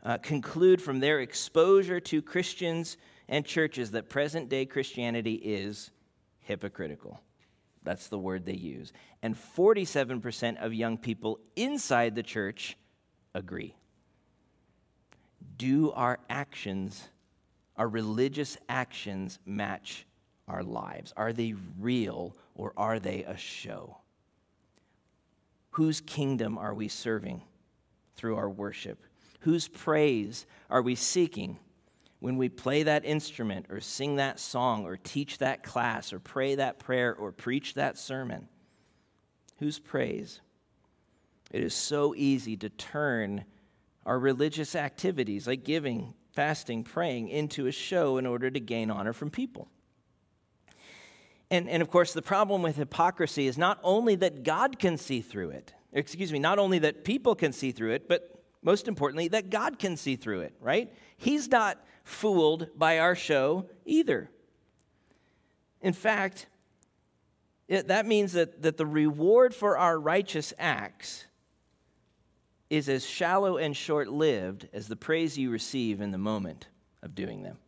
uh, 0.03 0.19
conclude 0.19 0.81
from 0.83 1.01
their 1.01 1.21
exposure 1.21 2.01
to 2.01 2.23
Christians 2.23 2.97
and 3.29 3.45
churches 3.45 3.93
that 3.93 4.09
present 4.09 4.49
day 4.49 4.65
Christianity 4.65 5.35
is 5.35 5.91
hypocritical. 6.49 7.21
That's 7.85 8.09
the 8.09 8.19
word 8.19 8.47
they 8.47 8.55
use. 8.55 8.93
And 9.23 9.37
47% 9.37 10.65
of 10.65 10.75
young 10.75 10.97
people 10.99 11.39
inside 11.55 12.15
the 12.15 12.23
church 12.23 12.77
agree. 13.35 13.75
Do 15.59 15.93
our 15.93 16.19
actions, 16.31 17.09
our 17.77 17.89
religious 17.89 18.57
actions, 18.69 19.39
match 19.45 20.07
our 20.49 20.63
lives? 20.63 21.13
Are 21.17 21.33
they 21.33 21.55
real 21.79 22.35
or 22.55 22.73
are 22.77 22.99
they 22.99 23.25
a 23.25 23.37
show? 23.37 23.99
Whose 25.73 26.01
kingdom 26.01 26.57
are 26.57 26.75
we 26.75 26.89
serving 26.89 27.43
through 28.17 28.37
our 28.37 28.49
worship? 28.49 29.03
Whose 29.41 29.69
praise 29.69 30.47
are 30.71 30.83
we 30.83 30.95
seeking 30.95 31.59
when 32.21 32.37
we 32.37 32.49
play 32.49 32.83
that 32.83 33.05
instrument 33.05 33.67
or 33.71 33.81
sing 33.81 34.17
that 34.17 34.41
song 34.41 34.85
or 34.85 34.97
teach 34.97 35.39
that 35.39 35.63
class 35.63 36.13
or 36.13 36.19
pray 36.19 36.57
that 36.57 36.79
prayer 36.79 37.15
or 37.15 37.33
preach 37.33 37.75
that 37.75 37.97
sermon? 37.97 38.49
Whose 39.59 39.79
praise? 39.79 40.41
It 41.51 41.63
is 41.63 41.75
so 41.75 42.15
easy 42.17 42.57
to 42.59 42.69
turn 42.69 43.45
our 44.05 44.19
religious 44.19 44.75
activities 44.75 45.47
like 45.47 45.65
giving, 45.65 46.15
fasting, 46.33 46.85
praying 46.85 47.29
into 47.29 47.67
a 47.67 47.73
show 47.73 48.17
in 48.19 48.27
order 48.27 48.51
to 48.51 48.61
gain 48.61 48.91
honor 48.91 49.13
from 49.13 49.31
people. 49.31 49.69
And, 51.51 51.69
and 51.69 51.83
of 51.83 51.91
course, 51.91 52.13
the 52.13 52.23
problem 52.23 52.63
with 52.63 52.77
hypocrisy 52.77 53.47
is 53.47 53.57
not 53.57 53.79
only 53.83 54.15
that 54.17 54.43
God 54.43 54.79
can 54.79 54.99
see 54.99 55.21
through 55.21 55.51
it, 55.51 55.73
excuse 55.93 56.33
me, 56.33 56.39
not 56.39 56.59
only 56.59 56.79
that 56.81 57.05
people 57.05 57.35
can 57.35 57.53
see 57.53 57.73
through 57.73 57.93
it, 57.93 58.09
but 58.09 58.38
most 58.63 58.89
importantly, 58.89 59.29
that 59.29 59.51
God 59.51 59.79
can 59.79 59.97
see 59.97 60.17
through 60.17 60.41
it, 60.41 60.55
right? 60.61 60.93
He's 61.17 61.49
not 61.49 61.85
fooled 62.05 62.69
by 62.77 62.99
our 62.99 63.15
show 63.15 63.67
either. 63.85 64.31
In 65.81 65.93
fact, 65.93 66.47
it, 67.69 67.89
that 67.89 68.07
means 68.07 68.33
that, 68.33 68.63
that 68.63 68.77
the 68.77 68.87
reward 68.87 69.55
for 69.55 69.79
our 69.79 69.99
righteous 69.99 70.53
acts 70.59 71.27
is 72.71 72.89
as 72.89 73.07
shallow 73.07 73.57
and 73.57 73.77
short 73.77 74.09
lived 74.09 74.69
as 74.73 74.89
the 74.89 74.97
praise 74.97 75.39
you 75.39 75.51
receive 75.51 76.01
in 76.01 76.11
the 76.11 76.19
moment 76.19 76.69
of 77.03 77.15
doing 77.15 77.43
them. 77.43 77.59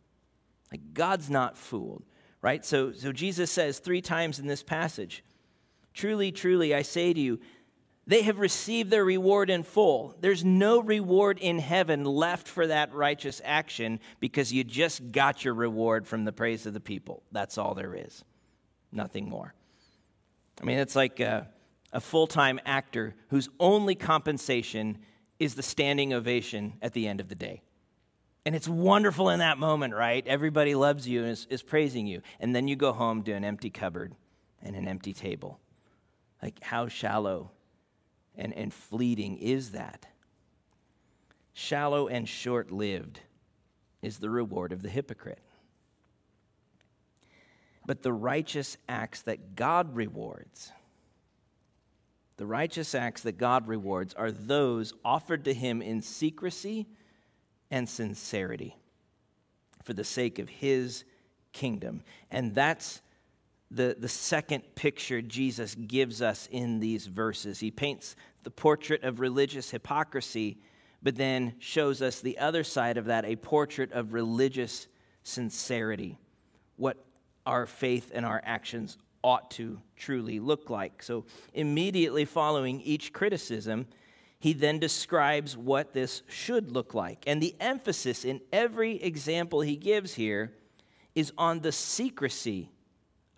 Like, 0.71 0.93
God's 0.93 1.29
not 1.29 1.57
fooled, 1.57 2.03
right? 2.41 2.63
So, 2.65 2.91
so 2.93 3.11
Jesus 3.11 3.51
says 3.51 3.79
three 3.79 4.01
times 4.01 4.39
in 4.39 4.47
this 4.47 4.63
passage 4.63 5.23
Truly, 5.93 6.31
truly, 6.31 6.73
I 6.73 6.83
say 6.83 7.11
to 7.11 7.19
you, 7.19 7.39
they 8.07 8.23
have 8.23 8.39
received 8.39 8.89
their 8.89 9.05
reward 9.05 9.49
in 9.49 9.63
full. 9.63 10.15
There's 10.19 10.43
no 10.43 10.81
reward 10.81 11.37
in 11.37 11.59
heaven 11.59 12.03
left 12.03 12.47
for 12.47 12.67
that 12.67 12.93
righteous 12.93 13.41
action 13.45 13.99
because 14.19 14.51
you 14.51 14.63
just 14.63 15.11
got 15.11 15.45
your 15.45 15.53
reward 15.53 16.07
from 16.07 16.25
the 16.25 16.31
praise 16.31 16.65
of 16.65 16.73
the 16.73 16.79
people. 16.79 17.23
That's 17.31 17.57
all 17.57 17.75
there 17.75 17.95
is, 17.95 18.23
nothing 18.91 19.29
more. 19.29 19.53
I 20.61 20.65
mean, 20.65 20.79
it's 20.79 20.95
like 20.95 21.19
a, 21.19 21.47
a 21.93 22.01
full 22.01 22.27
time 22.27 22.59
actor 22.65 23.15
whose 23.29 23.49
only 23.59 23.95
compensation 23.95 24.97
is 25.39 25.55
the 25.55 25.63
standing 25.63 26.13
ovation 26.13 26.73
at 26.81 26.93
the 26.93 27.07
end 27.07 27.19
of 27.19 27.29
the 27.29 27.35
day. 27.35 27.61
And 28.45 28.55
it's 28.55 28.67
wonderful 28.67 29.29
in 29.29 29.39
that 29.39 29.59
moment, 29.59 29.93
right? 29.93 30.25
Everybody 30.25 30.73
loves 30.73 31.07
you 31.07 31.21
and 31.21 31.31
is, 31.31 31.45
is 31.51 31.61
praising 31.61 32.07
you. 32.07 32.21
And 32.39 32.55
then 32.55 32.67
you 32.67 32.75
go 32.75 32.91
home 32.91 33.21
to 33.23 33.31
an 33.33 33.43
empty 33.43 33.69
cupboard 33.69 34.15
and 34.63 34.75
an 34.75 34.87
empty 34.87 35.13
table. 35.13 35.59
Like, 36.41 36.63
how 36.63 36.87
shallow 36.87 37.51
and, 38.35 38.53
and 38.53 38.73
fleeting 38.73 39.37
is 39.37 39.71
that? 39.71 40.05
Shallow 41.53 42.07
and 42.07 42.27
short 42.27 42.71
lived 42.71 43.19
is 44.01 44.17
the 44.17 44.29
reward 44.29 44.71
of 44.71 44.81
the 44.81 44.89
hypocrite. 44.89 45.41
But 47.85 48.03
the 48.03 48.13
righteous 48.13 48.77
acts 48.87 49.21
that 49.23 49.55
God 49.55 49.95
rewards, 49.95 50.71
the 52.37 52.45
righteous 52.45 52.95
acts 52.95 53.21
that 53.23 53.37
God 53.37 53.67
rewards 53.67 54.13
are 54.13 54.31
those 54.31 54.93
offered 55.03 55.45
to 55.45 55.53
him 55.53 55.81
in 55.81 56.01
secrecy 56.01 56.87
and 57.69 57.87
sincerity 57.87 58.77
for 59.83 59.93
the 59.93 60.03
sake 60.03 60.39
of 60.39 60.49
his 60.49 61.03
kingdom. 61.53 62.03
And 62.29 62.55
that's 62.55 63.01
the, 63.71 63.95
the 63.97 64.09
second 64.09 64.75
picture 64.75 65.21
Jesus 65.21 65.75
gives 65.75 66.21
us 66.21 66.47
in 66.51 66.79
these 66.79 67.07
verses. 67.07 67.59
He 67.59 67.71
paints 67.71 68.15
the 68.43 68.51
portrait 68.51 69.03
of 69.03 69.21
religious 69.21 69.71
hypocrisy, 69.71 70.57
but 71.01 71.15
then 71.15 71.55
shows 71.59 72.01
us 72.01 72.19
the 72.19 72.37
other 72.37 72.63
side 72.63 72.97
of 72.97 73.05
that 73.05 73.23
a 73.23 73.37
portrait 73.37 73.93
of 73.93 74.13
religious 74.13 74.87
sincerity, 75.23 76.17
what 76.75 76.97
our 77.45 77.65
faith 77.65 78.11
and 78.13 78.25
our 78.25 78.41
actions 78.43 78.97
ought 79.23 79.49
to 79.51 79.79
truly 79.95 80.39
look 80.39 80.69
like. 80.69 81.01
So, 81.01 81.25
immediately 81.53 82.25
following 82.25 82.81
each 82.81 83.13
criticism, 83.13 83.87
he 84.39 84.53
then 84.53 84.79
describes 84.79 85.55
what 85.55 85.93
this 85.93 86.23
should 86.27 86.71
look 86.71 86.93
like. 86.93 87.23
And 87.27 87.41
the 87.41 87.55
emphasis 87.59 88.25
in 88.25 88.41
every 88.51 89.01
example 89.01 89.61
he 89.61 89.75
gives 89.75 90.15
here 90.15 90.53
is 91.13 91.31
on 91.37 91.59
the 91.59 91.71
secrecy 91.71 92.69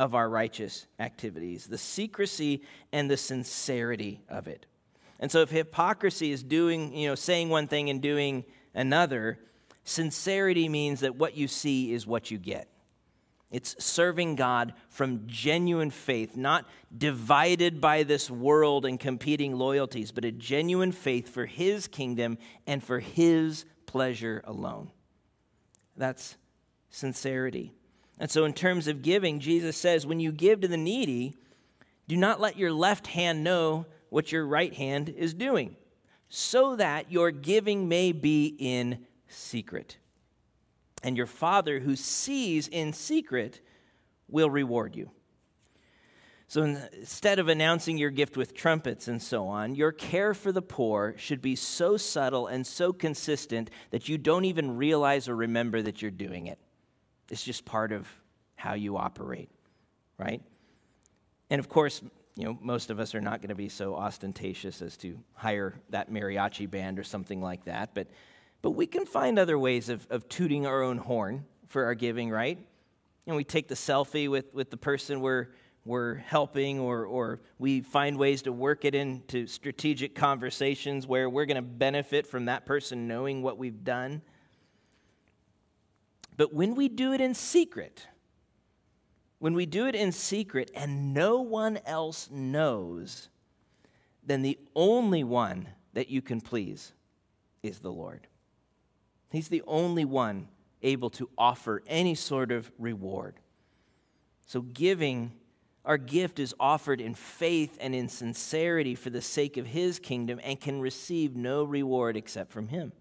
of 0.04 0.14
our 0.14 0.28
righteous 0.28 0.86
activities, 1.00 1.66
the 1.66 1.78
secrecy 1.78 2.62
and 2.92 3.10
the 3.10 3.16
sincerity 3.16 4.20
of 4.28 4.50
it. 4.50 4.66
And 5.18 5.32
so 5.32 5.40
if 5.44 5.50
hypocrisy 5.50 6.34
is 6.34 6.44
doing, 6.44 6.94
you 6.94 7.08
know, 7.08 7.16
saying 7.16 7.48
one 7.48 7.68
thing 7.68 7.90
and 7.90 8.02
doing 8.02 8.44
another, 8.76 9.40
sincerity 9.86 10.68
means 10.68 11.00
that 11.00 11.16
what 11.16 11.38
you 11.38 11.48
see 11.48 11.94
is 11.94 12.06
what 12.06 12.30
you 12.32 12.38
get. 12.38 12.68
It's 13.50 13.82
serving 13.82 14.36
God 14.36 14.74
from 14.90 15.22
genuine 15.26 15.90
faith, 15.90 16.36
not 16.36 16.66
divided 16.96 17.80
by 17.80 18.04
this 18.04 18.30
world 18.30 18.86
and 18.86 19.00
competing 19.00 19.56
loyalties, 19.56 20.12
but 20.12 20.26
a 20.26 20.34
genuine 20.34 20.92
faith 20.92 21.30
for 21.30 21.46
His 21.46 21.88
kingdom 21.88 22.38
and 22.68 22.84
for 22.84 23.00
His 23.00 23.64
pleasure 23.86 24.44
alone. 24.44 24.92
That's 25.96 26.36
sincerity. 26.90 27.72
And 28.20 28.30
so, 28.30 28.46
in 28.46 28.54
terms 28.54 28.88
of 28.88 29.02
giving, 29.02 29.40
Jesus 29.40 29.76
says, 29.76 30.06
when 30.06 30.20
you 30.20 30.32
give 30.32 30.62
to 30.62 30.68
the 30.68 30.78
needy, 30.78 31.36
do 32.08 32.16
not 32.18 32.40
let 32.40 32.58
your 32.58 32.72
left 32.72 33.08
hand 33.08 33.44
know 33.44 33.86
what 34.10 34.32
your 34.32 34.46
right 34.46 34.74
hand 34.74 35.10
is 35.10 35.34
doing, 35.34 35.76
so 36.30 36.76
that 36.76 37.12
your 37.12 37.32
giving 37.32 37.88
may 37.88 38.12
be 38.12 38.56
in 38.60 39.06
secret. 39.28 39.98
And 41.02 41.18
your 41.18 41.26
Father 41.26 41.80
who 41.80 41.96
sees 41.96 42.68
in 42.68 42.94
secret 42.94 43.62
will 44.30 44.50
reward 44.50 44.96
you. 44.96 45.12
So 46.48 46.62
instead 46.62 47.40
of 47.40 47.48
announcing 47.48 47.98
your 47.98 48.12
gift 48.12 48.38
with 48.38 48.54
trumpets 48.54 49.08
and 49.08 49.20
so 49.20 49.48
on, 49.48 49.74
your 49.74 49.92
care 49.92 50.36
for 50.36 50.52
the 50.52 50.62
poor 50.62 51.16
should 51.18 51.42
be 51.42 51.56
so 51.56 51.98
subtle 51.98 52.46
and 52.46 52.66
so 52.66 52.94
consistent 52.94 53.72
that 53.90 54.08
you 54.08 54.20
don't 54.20 54.46
even 54.46 54.78
realize 54.78 55.28
or 55.28 55.36
remember 55.36 55.82
that 55.82 56.02
you're 56.02 56.12
doing 56.12 56.46
it. 56.46 56.60
It's 57.30 57.44
just 57.44 57.66
part 57.66 57.92
of 57.92 58.08
how 58.56 58.74
you 58.74 58.98
operate, 58.98 59.50
right? 60.18 60.42
And 61.50 61.60
of 61.60 61.70
course, 61.70 62.02
you 62.36 62.46
know, 62.46 62.58
most 62.62 62.90
of 62.90 63.00
us 63.00 63.14
are 63.14 63.22
not 63.22 63.42
going 63.42 63.50
to 63.50 63.56
be 63.56 63.70
so 63.70 63.96
ostentatious 63.96 64.82
as 64.82 64.98
to 64.98 65.20
hire 65.34 65.76
that 65.90 66.12
mariachi 66.12 66.70
band 66.70 66.98
or 66.98 67.04
something 67.04 67.42
like 67.42 67.66
that, 67.66 67.94
but, 67.94 68.08
but 68.62 68.72
we 68.72 68.88
can 68.88 69.06
find 69.06 69.38
other 69.38 69.60
ways 69.60 69.90
of, 69.90 70.08
of 70.10 70.28
tooting 70.30 70.66
our 70.66 70.82
own 70.82 70.98
horn 70.98 71.46
for 71.68 71.86
our 71.86 71.94
giving, 71.94 72.30
right? 72.32 72.58
And 73.28 73.36
we 73.36 73.44
take 73.44 73.68
the 73.68 73.76
selfie 73.76 74.30
with, 74.30 74.54
with 74.54 74.70
the 74.70 74.78
person 74.78 75.22
we're, 75.22 75.50
we're 75.86 76.16
helping, 76.16 76.80
or, 76.80 77.06
or 77.06 77.42
we 77.60 77.82
find 77.82 78.18
ways 78.18 78.44
to 78.44 78.52
work 78.52 78.86
it 78.86 78.96
into 78.96 79.48
strategic 79.48 80.16
conversations 80.16 81.06
where 81.06 81.30
we're 81.30 81.46
going 81.46 81.56
to 81.56 81.62
benefit 81.62 82.26
from 82.26 82.46
that 82.46 82.66
person 82.66 83.08
knowing 83.08 83.42
what 83.42 83.58
we've 83.58 83.84
done. 83.84 84.22
But 86.36 86.54
when 86.54 86.76
we 86.76 86.90
do 86.90 87.14
it 87.14 87.22
in 87.22 87.34
secret, 87.34 88.08
when 89.40 89.54
we 89.54 89.66
do 89.66 89.88
it 89.88 89.96
in 89.96 90.12
secret 90.12 90.72
and 90.74 91.14
no 91.14 91.42
one 91.42 91.80
else 91.86 92.30
knows, 92.32 93.30
then 94.26 94.42
the 94.42 94.58
only 94.76 95.24
one 95.24 95.68
that 95.94 96.10
you 96.10 96.22
can 96.22 96.42
please 96.42 96.94
is 97.62 97.80
the 97.80 97.92
Lord. 97.92 98.28
He's 99.32 99.50
the 99.50 99.64
only 99.68 100.06
one 100.06 100.48
able 100.82 101.10
to 101.12 101.30
offer 101.38 101.82
any 101.88 102.16
sort 102.16 102.52
of 102.52 102.72
reward. 102.78 103.36
So, 104.46 104.62
giving, 104.62 105.32
our 105.86 105.98
gift 105.98 106.40
is 106.40 106.54
offered 106.60 107.02
in 107.02 107.14
faith 107.14 107.78
and 107.80 107.96
in 107.96 108.10
sincerity 108.10 108.96
for 108.96 109.10
the 109.10 109.22
sake 109.22 109.58
of 109.58 109.68
His 109.68 110.00
kingdom 110.00 110.40
and 110.44 110.60
can 110.60 110.82
receive 110.82 111.36
no 111.36 111.64
reward 111.64 112.16
except 112.16 112.52
from 112.52 112.68
Him. 112.68 112.92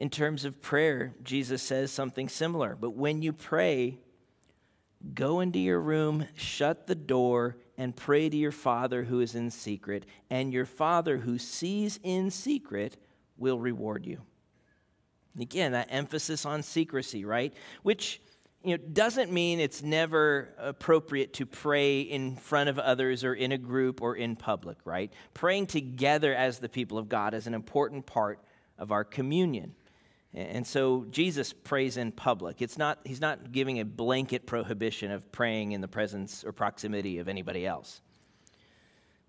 In 0.00 0.08
terms 0.08 0.46
of 0.46 0.62
prayer, 0.62 1.14
Jesus 1.22 1.62
says 1.62 1.92
something 1.92 2.30
similar. 2.30 2.74
But 2.74 2.92
when 2.92 3.20
you 3.20 3.34
pray, 3.34 3.98
go 5.12 5.40
into 5.40 5.58
your 5.58 5.78
room, 5.78 6.26
shut 6.34 6.86
the 6.86 6.94
door, 6.94 7.58
and 7.76 7.94
pray 7.94 8.30
to 8.30 8.36
your 8.36 8.50
Father 8.50 9.04
who 9.04 9.20
is 9.20 9.34
in 9.34 9.50
secret, 9.50 10.06
and 10.30 10.54
your 10.54 10.64
Father 10.64 11.18
who 11.18 11.36
sees 11.36 12.00
in 12.02 12.30
secret 12.30 12.96
will 13.36 13.58
reward 13.58 14.06
you. 14.06 14.22
Again, 15.38 15.72
that 15.72 15.88
emphasis 15.90 16.46
on 16.46 16.62
secrecy, 16.62 17.26
right? 17.26 17.52
Which 17.82 18.22
you 18.64 18.78
know, 18.78 18.82
doesn't 18.90 19.30
mean 19.30 19.60
it's 19.60 19.82
never 19.82 20.48
appropriate 20.56 21.34
to 21.34 21.44
pray 21.44 22.00
in 22.00 22.36
front 22.36 22.70
of 22.70 22.78
others 22.78 23.22
or 23.22 23.34
in 23.34 23.52
a 23.52 23.58
group 23.58 24.00
or 24.00 24.16
in 24.16 24.34
public, 24.34 24.78
right? 24.86 25.12
Praying 25.34 25.66
together 25.66 26.34
as 26.34 26.58
the 26.58 26.70
people 26.70 26.96
of 26.96 27.10
God 27.10 27.34
is 27.34 27.46
an 27.46 27.52
important 27.52 28.06
part 28.06 28.38
of 28.78 28.92
our 28.92 29.04
communion. 29.04 29.74
And 30.32 30.64
so 30.64 31.06
Jesus 31.10 31.52
prays 31.52 31.96
in 31.96 32.12
public. 32.12 32.62
It's 32.62 32.78
not, 32.78 33.00
he's 33.04 33.20
not 33.20 33.50
giving 33.50 33.80
a 33.80 33.84
blanket 33.84 34.46
prohibition 34.46 35.10
of 35.10 35.32
praying 35.32 35.72
in 35.72 35.80
the 35.80 35.88
presence 35.88 36.44
or 36.44 36.52
proximity 36.52 37.18
of 37.18 37.26
anybody 37.26 37.66
else. 37.66 38.00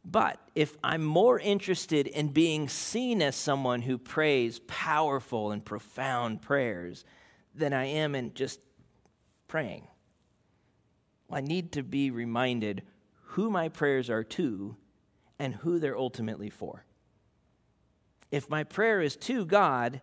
But 0.05 0.39
if 0.55 0.77
I'm 0.83 1.03
more 1.03 1.39
interested 1.39 2.07
in 2.07 2.29
being 2.29 2.69
seen 2.69 3.21
as 3.21 3.35
someone 3.35 3.81
who 3.81 3.97
prays 3.97 4.59
powerful 4.67 5.51
and 5.51 5.63
profound 5.63 6.41
prayers 6.41 7.03
than 7.55 7.73
I 7.73 7.85
am 7.85 8.15
in 8.15 8.33
just 8.33 8.59
praying, 9.47 9.87
I 11.31 11.41
need 11.41 11.71
to 11.73 11.83
be 11.83 12.11
reminded 12.11 12.83
who 13.23 13.49
my 13.49 13.69
prayers 13.69 14.09
are 14.09 14.23
to 14.23 14.75
and 15.39 15.55
who 15.55 15.79
they're 15.79 15.97
ultimately 15.97 16.49
for. 16.49 16.85
If 18.31 18.49
my 18.49 18.63
prayer 18.63 19.01
is 19.01 19.15
to 19.17 19.45
God, 19.45 20.01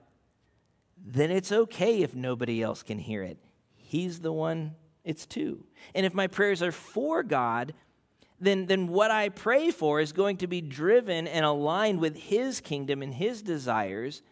then 1.05 1.31
it's 1.31 1.53
okay 1.53 2.03
if 2.03 2.15
nobody 2.15 2.63
else 2.63 2.83
can 2.83 2.99
hear 2.99 3.23
it. 3.23 3.39
He's 3.77 4.21
the 4.21 4.33
one 4.33 4.75
it's 5.05 5.27
to. 5.27 5.65
And 5.95 6.05
if 6.05 6.13
my 6.13 6.27
prayers 6.27 6.63
are 6.63 6.73
for 6.73 7.23
God, 7.23 7.73
then, 8.41 8.67
then 8.67 8.89
what 8.89 9.11
I 9.11 9.31
pray 9.31 9.71
for 9.71 10.01
is 10.01 10.13
going 10.13 10.37
to 10.39 10.47
be 10.47 10.61
driven 10.61 11.27
and 11.27 11.45
aligned 11.45 12.01
with 12.01 12.17
His 12.17 12.61
kingdom 12.61 13.03
and 13.03 13.15
His 13.15 13.43
desires. 13.43 14.23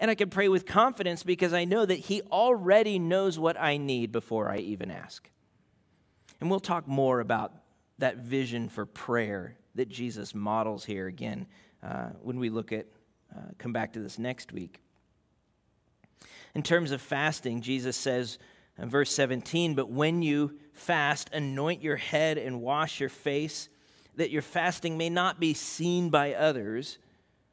And 0.00 0.10
I 0.10 0.14
can 0.14 0.30
pray 0.30 0.48
with 0.48 0.66
confidence 0.66 1.22
because 1.22 1.52
I 1.52 1.64
know 1.64 1.84
that 1.84 1.98
He 1.98 2.22
already 2.22 2.98
knows 2.98 3.38
what 3.38 3.60
I 3.60 3.76
need 3.76 4.12
before 4.12 4.50
I 4.50 4.58
even 4.58 4.90
ask. 4.90 5.30
And 6.40 6.50
we'll 6.50 6.60
talk 6.60 6.88
more 6.88 7.20
about 7.20 7.52
that 7.98 8.16
vision 8.16 8.68
for 8.68 8.86
prayer 8.86 9.56
that 9.76 9.88
Jesus 9.88 10.34
models 10.34 10.84
here 10.84 11.06
again 11.06 11.46
uh, 11.82 12.08
when 12.22 12.38
we 12.38 12.48
look 12.48 12.72
at, 12.72 12.86
uh, 13.34 13.40
come 13.58 13.72
back 13.72 13.92
to 13.92 14.00
this 14.00 14.18
next 14.18 14.52
week. 14.52 14.83
In 16.54 16.62
terms 16.62 16.92
of 16.92 17.00
fasting, 17.00 17.60
Jesus 17.60 17.96
says 17.96 18.38
in 18.78 18.88
verse 18.88 19.10
17, 19.12 19.74
But 19.74 19.90
when 19.90 20.22
you 20.22 20.58
fast, 20.72 21.30
anoint 21.32 21.82
your 21.82 21.96
head 21.96 22.38
and 22.38 22.60
wash 22.60 23.00
your 23.00 23.08
face, 23.08 23.68
that 24.16 24.30
your 24.30 24.42
fasting 24.42 24.96
may 24.96 25.10
not 25.10 25.40
be 25.40 25.54
seen 25.54 26.10
by 26.10 26.34
others, 26.34 26.98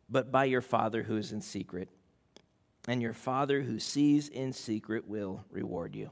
but 0.09 0.31
by 0.31 0.45
your 0.45 0.61
Father 0.61 1.03
who 1.03 1.17
is 1.17 1.31
in 1.31 1.41
secret. 1.41 1.89
And 2.87 3.01
your 3.01 3.13
Father 3.13 3.61
who 3.61 3.79
sees 3.79 4.27
in 4.27 4.53
secret 4.53 5.07
will 5.07 5.45
reward 5.49 5.95
you. 5.95 6.11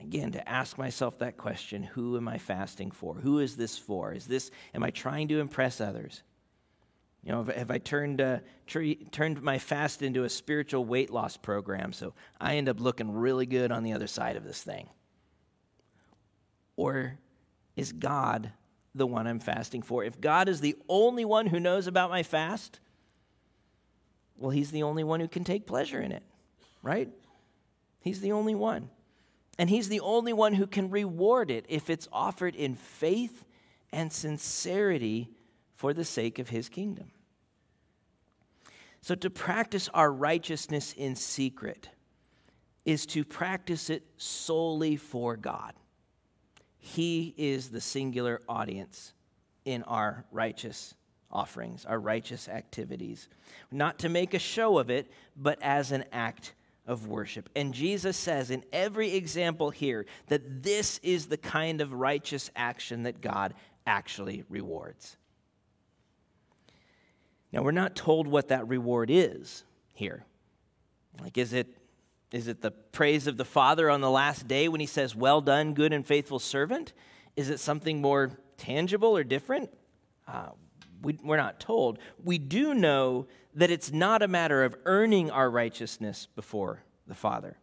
Again, 0.00 0.32
to 0.32 0.48
ask 0.48 0.76
myself 0.76 1.18
that 1.18 1.36
question 1.36 1.82
who 1.82 2.16
am 2.16 2.28
I 2.28 2.38
fasting 2.38 2.90
for? 2.90 3.14
Who 3.14 3.38
is 3.38 3.56
this 3.56 3.78
for? 3.78 4.12
Is 4.12 4.26
this, 4.26 4.50
am 4.74 4.82
I 4.82 4.90
trying 4.90 5.28
to 5.28 5.40
impress 5.40 5.80
others? 5.80 6.22
You 7.24 7.32
know, 7.32 7.44
have, 7.44 7.70
I 7.70 7.78
turned, 7.78 8.20
uh, 8.20 8.40
turned 8.66 9.42
my 9.42 9.58
fast 9.58 10.02
into 10.02 10.24
a 10.24 10.28
spiritual 10.28 10.84
weight 10.84 11.10
loss 11.10 11.38
program 11.38 11.94
so 11.94 12.12
I 12.38 12.56
end 12.56 12.68
up 12.68 12.80
looking 12.80 13.12
really 13.12 13.46
good 13.46 13.72
on 13.72 13.82
the 13.82 13.94
other 13.94 14.06
side 14.06 14.36
of 14.36 14.44
this 14.44 14.62
thing? 14.62 14.90
Or 16.76 17.18
is 17.76 17.92
God 17.92 18.52
the 18.94 19.06
one 19.06 19.26
I'm 19.26 19.40
fasting 19.40 19.80
for? 19.80 20.04
If 20.04 20.20
God 20.20 20.50
is 20.50 20.60
the 20.60 20.76
only 20.86 21.24
one 21.24 21.46
who 21.46 21.58
knows 21.58 21.86
about 21.86 22.10
my 22.10 22.22
fast, 22.22 22.78
well, 24.36 24.50
He's 24.50 24.70
the 24.70 24.82
only 24.82 25.04
one 25.04 25.20
who 25.20 25.28
can 25.28 25.44
take 25.44 25.66
pleasure 25.66 26.00
in 26.00 26.12
it, 26.12 26.22
right? 26.82 27.08
He's 28.00 28.20
the 28.20 28.32
only 28.32 28.54
one. 28.54 28.90
And 29.58 29.70
He's 29.70 29.88
the 29.88 30.00
only 30.00 30.34
one 30.34 30.54
who 30.54 30.66
can 30.66 30.90
reward 30.90 31.50
it 31.50 31.64
if 31.70 31.88
it's 31.88 32.08
offered 32.12 32.54
in 32.54 32.74
faith 32.74 33.44
and 33.92 34.12
sincerity 34.12 35.30
for 35.74 35.94
the 35.94 36.04
sake 36.04 36.38
of 36.38 36.50
His 36.50 36.68
kingdom. 36.68 37.10
So, 39.04 39.14
to 39.16 39.28
practice 39.28 39.90
our 39.92 40.10
righteousness 40.10 40.94
in 40.94 41.14
secret 41.14 41.90
is 42.86 43.04
to 43.08 43.22
practice 43.22 43.90
it 43.90 44.02
solely 44.16 44.96
for 44.96 45.36
God. 45.36 45.74
He 46.78 47.34
is 47.36 47.68
the 47.68 47.82
singular 47.82 48.40
audience 48.48 49.12
in 49.66 49.82
our 49.82 50.24
righteous 50.32 50.94
offerings, 51.30 51.84
our 51.84 52.00
righteous 52.00 52.48
activities. 52.48 53.28
Not 53.70 53.98
to 53.98 54.08
make 54.08 54.32
a 54.32 54.38
show 54.38 54.78
of 54.78 54.88
it, 54.88 55.12
but 55.36 55.58
as 55.60 55.92
an 55.92 56.06
act 56.10 56.54
of 56.86 57.06
worship. 57.06 57.50
And 57.54 57.74
Jesus 57.74 58.16
says 58.16 58.50
in 58.50 58.64
every 58.72 59.12
example 59.14 59.68
here 59.68 60.06
that 60.28 60.62
this 60.62 60.98
is 61.02 61.26
the 61.26 61.36
kind 61.36 61.82
of 61.82 61.92
righteous 61.92 62.50
action 62.56 63.02
that 63.02 63.20
God 63.20 63.52
actually 63.86 64.44
rewards. 64.48 65.18
Now, 67.54 67.62
we're 67.62 67.70
not 67.70 67.94
told 67.94 68.26
what 68.26 68.48
that 68.48 68.66
reward 68.66 69.10
is 69.12 69.62
here. 69.92 70.24
Like, 71.20 71.38
is 71.38 71.52
it, 71.52 71.68
is 72.32 72.48
it 72.48 72.60
the 72.60 72.72
praise 72.72 73.28
of 73.28 73.36
the 73.36 73.44
Father 73.44 73.88
on 73.88 74.00
the 74.00 74.10
last 74.10 74.48
day 74.48 74.66
when 74.66 74.80
he 74.80 74.86
says, 74.86 75.14
Well 75.14 75.40
done, 75.40 75.72
good 75.72 75.92
and 75.92 76.04
faithful 76.04 76.40
servant? 76.40 76.92
Is 77.36 77.50
it 77.50 77.60
something 77.60 78.00
more 78.00 78.32
tangible 78.56 79.16
or 79.16 79.22
different? 79.22 79.70
Uh, 80.26 80.48
we, 81.00 81.16
we're 81.22 81.36
not 81.36 81.60
told. 81.60 82.00
We 82.24 82.38
do 82.38 82.74
know 82.74 83.28
that 83.54 83.70
it's 83.70 83.92
not 83.92 84.20
a 84.22 84.28
matter 84.28 84.64
of 84.64 84.74
earning 84.84 85.30
our 85.30 85.48
righteousness 85.48 86.26
before 86.34 86.82
the 87.06 87.14
Father. 87.14 87.56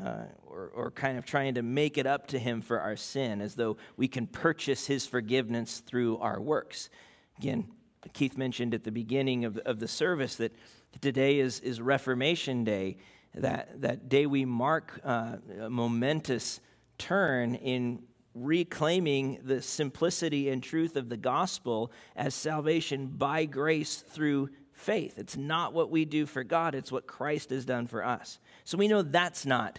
Uh, 0.00 0.22
or, 0.46 0.70
or 0.72 0.90
kind 0.92 1.18
of 1.18 1.24
trying 1.24 1.54
to 1.54 1.62
make 1.62 1.98
it 1.98 2.06
up 2.06 2.28
to 2.28 2.38
him 2.38 2.60
for 2.62 2.78
our 2.78 2.94
sin, 2.94 3.40
as 3.40 3.56
though 3.56 3.76
we 3.96 4.06
can 4.06 4.28
purchase 4.28 4.86
his 4.86 5.04
forgiveness 5.04 5.80
through 5.84 6.16
our 6.18 6.40
works. 6.40 6.90
Again, 7.38 7.66
Keith 8.12 8.36
mentioned 8.38 8.74
at 8.74 8.84
the 8.84 8.92
beginning 8.92 9.44
of, 9.44 9.58
of 9.58 9.78
the 9.78 9.88
service 9.88 10.36
that 10.36 10.54
today 11.00 11.38
is, 11.38 11.60
is 11.60 11.80
Reformation 11.80 12.64
Day, 12.64 12.96
that, 13.34 13.80
that 13.82 14.08
day 14.08 14.26
we 14.26 14.44
mark 14.44 15.00
uh, 15.04 15.36
a 15.60 15.70
momentous 15.70 16.60
turn 16.98 17.54
in 17.54 18.02
reclaiming 18.34 19.40
the 19.42 19.60
simplicity 19.60 20.48
and 20.48 20.62
truth 20.62 20.96
of 20.96 21.08
the 21.08 21.16
gospel 21.16 21.92
as 22.16 22.34
salvation 22.34 23.06
by 23.06 23.44
grace 23.44 23.96
through 23.96 24.48
faith. 24.72 25.18
It's 25.18 25.36
not 25.36 25.72
what 25.72 25.90
we 25.90 26.04
do 26.04 26.26
for 26.26 26.42
God, 26.42 26.74
it's 26.74 26.92
what 26.92 27.06
Christ 27.06 27.50
has 27.50 27.64
done 27.64 27.86
for 27.86 28.04
us. 28.04 28.38
So 28.64 28.78
we 28.78 28.88
know 28.88 29.02
that's 29.02 29.44
not 29.44 29.78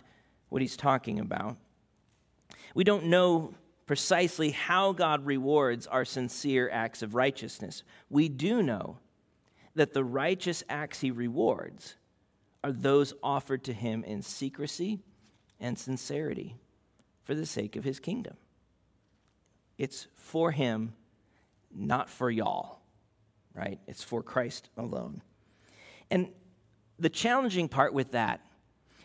what 0.49 0.62
he's 0.62 0.77
talking 0.77 1.19
about. 1.19 1.57
We 2.75 2.84
don't 2.84 3.05
know 3.05 3.53
precisely 3.86 4.52
how 4.52 4.94
God 4.94 5.26
rewards 5.26 5.88
our 5.88 6.06
sincere 6.06 6.70
acts 6.72 7.02
of 7.02 7.15
righteousness. 7.15 7.84
We 8.10 8.30
do 8.30 8.62
know 8.62 9.00
that 9.76 9.94
the 9.94 10.04
righteous 10.04 10.63
acts 10.70 11.02
he 11.02 11.12
rewards 11.12 11.96
are 12.63 12.72
those 12.72 13.13
offered 13.24 13.63
to 13.65 13.74
him 13.74 14.04
in 14.04 14.22
secrecy 14.22 15.00
and 15.60 15.78
sincerity 15.78 16.56
for 17.24 17.36
the 17.36 17.46
sake 17.46 17.76
of 17.76 17.84
his 17.84 18.00
kingdom. 18.00 18.36
It's 19.78 20.08
for 20.15 20.52
him, 20.52 20.94
not 21.74 22.10
for 22.10 22.30
y'all, 22.30 22.82
right? 23.54 23.80
It's 23.88 24.04
for 24.04 24.22
Christ 24.22 24.70
alone. 24.78 25.22
And 26.10 26.30
the 27.00 27.10
challenging 27.10 27.67
part 27.67 27.94
with 27.94 28.12
that 28.12 28.41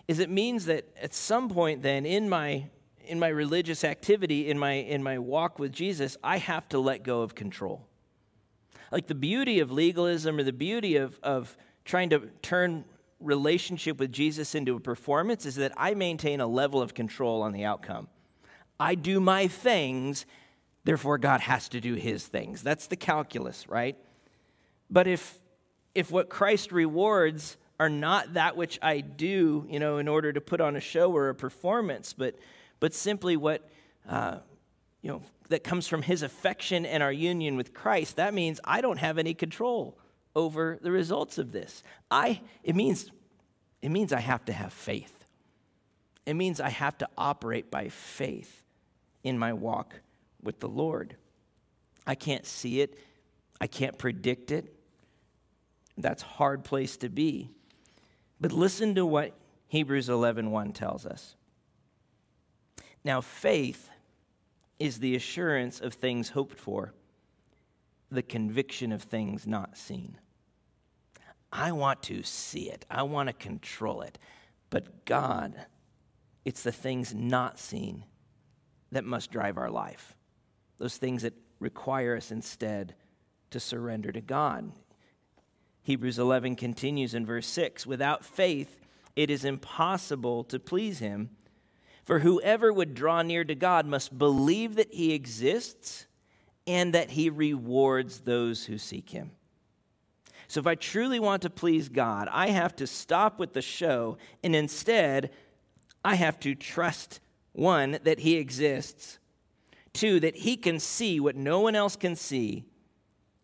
is 0.09 0.19
it 0.19 0.31
means 0.31 0.67
that 0.67 0.87
at 1.01 1.15
some 1.15 1.49
point 1.49 1.83
then 1.83 2.05
in 2.05 2.29
my 2.29 2.67
in 3.07 3.19
my 3.19 3.29
religious 3.29 3.85
activity 3.85 4.49
in 4.51 4.59
my 4.59 4.73
in 4.73 5.03
my 5.03 5.19
walk 5.19 5.59
with 5.59 5.73
Jesus 5.73 6.17
I 6.23 6.39
have 6.39 6.69
to 6.71 6.79
let 6.79 7.03
go 7.03 7.23
of 7.23 7.35
control. 7.35 7.87
Like 8.91 9.07
the 9.07 9.15
beauty 9.15 9.61
of 9.61 9.71
legalism 9.71 10.39
or 10.39 10.43
the 10.43 10.53
beauty 10.53 10.97
of 10.97 11.19
of 11.23 11.57
trying 11.85 12.11
to 12.11 12.21
turn 12.43 12.85
relationship 13.21 13.99
with 13.99 14.13
Jesus 14.13 14.55
into 14.55 14.77
a 14.77 14.81
performance 14.81 15.47
is 15.47 15.57
that 15.57 15.73
I 15.77 15.95
maintain 15.95 16.41
a 16.41 16.47
level 16.47 16.83
of 16.83 16.95
control 16.95 17.43
on 17.43 17.53
the 17.53 17.65
outcome. 17.65 18.09
I 18.79 18.95
do 18.95 19.21
my 19.21 19.49
things, 19.49 20.27
therefore 20.85 21.19
God 21.19 21.41
has 21.41 21.69
to 21.71 21.81
do 21.81 21.95
his 21.95 22.27
things. 22.27 22.63
That's 22.63 22.89
the 22.89 22.97
calculus, 22.97 23.69
right? 23.69 23.97
But 24.91 25.07
if 25.07 25.39
if 25.95 26.11
what 26.11 26.29
Christ 26.29 26.73
rewards 26.73 27.57
are 27.81 27.89
not 27.89 28.35
that 28.35 28.57
which 28.57 28.79
I 28.83 29.01
do, 29.01 29.67
you 29.69 29.79
know, 29.79 29.99
in 29.99 30.09
order 30.09 30.33
to 30.33 30.41
put 30.41 30.61
on 30.61 30.77
a 30.77 30.81
show 30.81 31.11
or 31.13 31.29
a 31.29 31.35
performance, 31.35 32.13
but 32.13 32.37
but 32.81 32.95
simply 32.95 33.37
what 33.37 33.69
uh, 34.09 34.39
you 35.03 35.11
know 35.11 35.23
that 35.49 35.65
comes 35.65 35.87
from 35.87 36.03
His 36.03 36.23
affection 36.23 36.85
and 36.85 37.03
our 37.03 37.13
union 37.13 37.57
with 37.57 37.73
Christ. 37.73 38.17
That 38.17 38.35
means 38.35 38.61
I 38.65 38.81
don't 38.81 38.99
have 38.99 39.19
any 39.19 39.35
control 39.35 39.99
over 40.35 40.79
the 40.81 40.91
results 40.91 41.39
of 41.39 41.53
this. 41.53 41.83
I 42.11 42.41
it 42.63 42.77
means 42.77 43.11
it 43.83 43.91
means 43.91 44.13
I 44.13 44.21
have 44.21 44.45
to 44.47 44.53
have 44.53 44.73
faith. 44.73 45.25
It 46.25 46.35
means 46.35 46.61
I 46.61 46.71
have 46.71 46.99
to 46.99 47.09
operate 47.17 47.71
by 47.71 47.89
faith 47.89 48.65
in 49.23 49.39
my 49.39 49.53
walk 49.53 50.01
with 50.43 50.59
the 50.59 50.69
Lord. 50.69 51.17
I 52.07 52.15
can't 52.15 52.45
see 52.45 52.81
it. 52.81 52.99
I 53.61 53.67
can't 53.67 53.97
predict 53.97 54.51
it. 54.51 54.75
That's 55.97 56.23
hard 56.23 56.65
place 56.65 56.97
to 56.99 57.09
be. 57.09 57.51
But 58.41 58.53
listen 58.53 58.95
to 58.97 59.07
what 59.07 59.33
Hebrews 59.69 60.09
11:1 60.09 60.73
tells 60.75 61.07
us. 61.07 61.37
Now 63.07 63.21
faith 63.21 63.89
is 64.81 64.99
the 64.99 65.15
assurance 65.15 65.81
of 65.81 65.95
things 65.95 66.31
hoped 66.31 66.59
for, 66.59 66.93
the 68.11 68.21
conviction 68.21 68.91
of 68.91 69.01
things 69.01 69.47
not 69.47 69.79
seen. 69.79 70.19
I 71.53 71.71
want 71.71 72.03
to 72.03 72.25
see 72.25 72.69
it. 72.69 72.85
I 72.91 73.05
want 73.05 73.29
to 73.29 73.33
control 73.33 74.03
it. 74.03 74.19
But 74.71 75.05
God, 75.05 75.55
it's 76.45 76.65
the 76.65 76.73
things 76.73 77.15
not 77.15 77.61
seen 77.61 78.05
that 78.91 79.05
must 79.05 79.31
drive 79.31 79.57
our 79.57 79.71
life. 79.71 80.17
Those 80.79 80.97
things 80.97 81.23
that 81.23 81.35
require 81.61 82.17
us 82.17 82.33
instead 82.33 82.97
to 83.51 83.61
surrender 83.61 84.11
to 84.11 84.21
God. 84.21 84.73
Hebrews 85.85 86.19
11 86.19 86.57
continues 86.57 87.15
in 87.15 87.25
verse 87.25 87.47
6 87.47 87.87
Without 87.87 88.25
faith, 88.25 88.81
it 89.15 89.31
is 89.31 89.45
impossible 89.45 90.43
to 90.43 90.59
please 90.59 90.99
him. 90.99 91.31
For 92.07 92.21
whoever 92.21 92.73
would 92.73 92.95
draw 92.95 93.23
near 93.23 93.45
to 93.45 93.57
God 93.57 93.85
must 93.85 94.17
believe 94.17 94.77
that 94.77 94.95
he 94.95 95.13
exists 95.13 96.07
and 96.65 96.95
that 96.95 97.11
he 97.11 97.29
rewards 97.29 98.21
those 98.21 98.65
who 98.67 98.79
seek 98.79 99.11
him. 99.11 99.33
So, 100.47 100.61
if 100.61 100.69
I 100.69 100.77
truly 100.77 101.19
want 101.19 101.43
to 101.43 101.51
please 101.51 101.89
God, 101.89 102.29
I 102.31 102.51
have 102.51 102.77
to 102.77 102.87
stop 102.87 103.41
with 103.41 103.53
the 103.53 103.63
show 103.63 104.19
and 104.45 104.55
instead, 104.55 105.31
I 106.05 106.15
have 106.15 106.39
to 106.41 106.55
trust 106.55 107.19
one, 107.53 107.99
that 108.05 108.21
he 108.21 108.37
exists, 108.37 109.19
two, 109.93 110.21
that 110.21 110.37
he 110.37 110.57
can 110.57 110.79
see 110.79 111.19
what 111.19 111.35
no 111.35 111.59
one 111.59 111.75
else 111.75 111.97
can 111.97 112.15
see, 112.15 112.67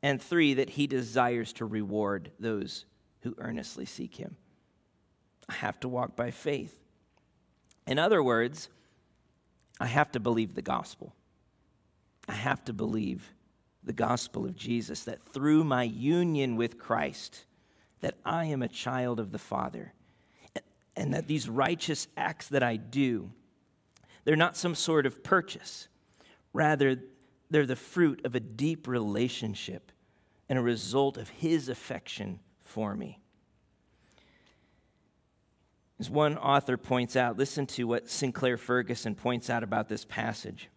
and 0.03 0.23
three, 0.23 0.55
that 0.55 0.71
he 0.71 0.87
desires 0.87 1.53
to 1.55 1.65
reward 1.65 2.31
those 2.39 2.85
who 3.23 3.35
earnestly 3.39 3.87
seek 3.87 4.15
him. 4.15 4.37
I 5.49 5.55
have 5.55 5.81
to 5.81 5.89
walk 5.89 6.15
by 6.15 6.31
faith. 6.31 6.82
In 7.87 7.99
other 7.99 8.23
words, 8.23 8.69
I 9.81 9.87
have 9.87 10.13
to 10.13 10.21
believe 10.21 10.55
the 10.55 10.63
gospel. 10.63 11.15
I 12.29 12.35
have 12.35 12.65
to 12.65 12.73
believe 12.73 13.33
the 13.83 13.93
gospel 13.93 14.45
of 14.45 14.55
Jesus 14.55 15.05
that 15.05 15.21
through 15.21 15.65
my 15.65 15.83
union 15.83 16.57
with 16.57 16.79
Christ 16.79 17.45
that 18.01 18.15
I 18.25 18.45
am 18.47 18.63
a 18.63 18.69
child 18.69 19.19
of 19.19 19.33
the 19.33 19.39
Father 19.39 19.93
and 20.95 21.15
that 21.15 21.27
these 21.27 21.49
righteous 21.49 22.07
acts 22.17 22.49
that 22.49 22.63
I 22.63 22.77
do 22.77 23.33
they're 24.25 24.37
not 24.37 24.57
some 24.57 24.75
sort 24.75 25.07
of 25.07 25.23
purchase. 25.23 25.89
Rather, 26.53 26.97
they're 27.51 27.67
the 27.67 27.77
fruit 27.77 28.25
of 28.25 28.35
a 28.35 28.41
deep 28.41 28.87
relationship 28.87 29.91
and 30.49 30.59
a 30.59 30.63
result 30.63 31.17
of 31.17 31.29
His 31.29 31.69
affection 31.69 32.41
for 32.61 32.95
me. 32.95 33.22
As 36.03 36.11
one 36.11 36.37
author 36.37 36.77
points 36.77 37.15
out, 37.15 37.39
listen 37.39 37.65
to 37.67 37.85
what 37.85 38.11
Sinclair 38.11 38.57
Ferguson 38.57 39.15
points 39.15 39.49
out 39.49 39.63
about 39.63 39.89
this 39.89 40.05
passage. 40.05 40.69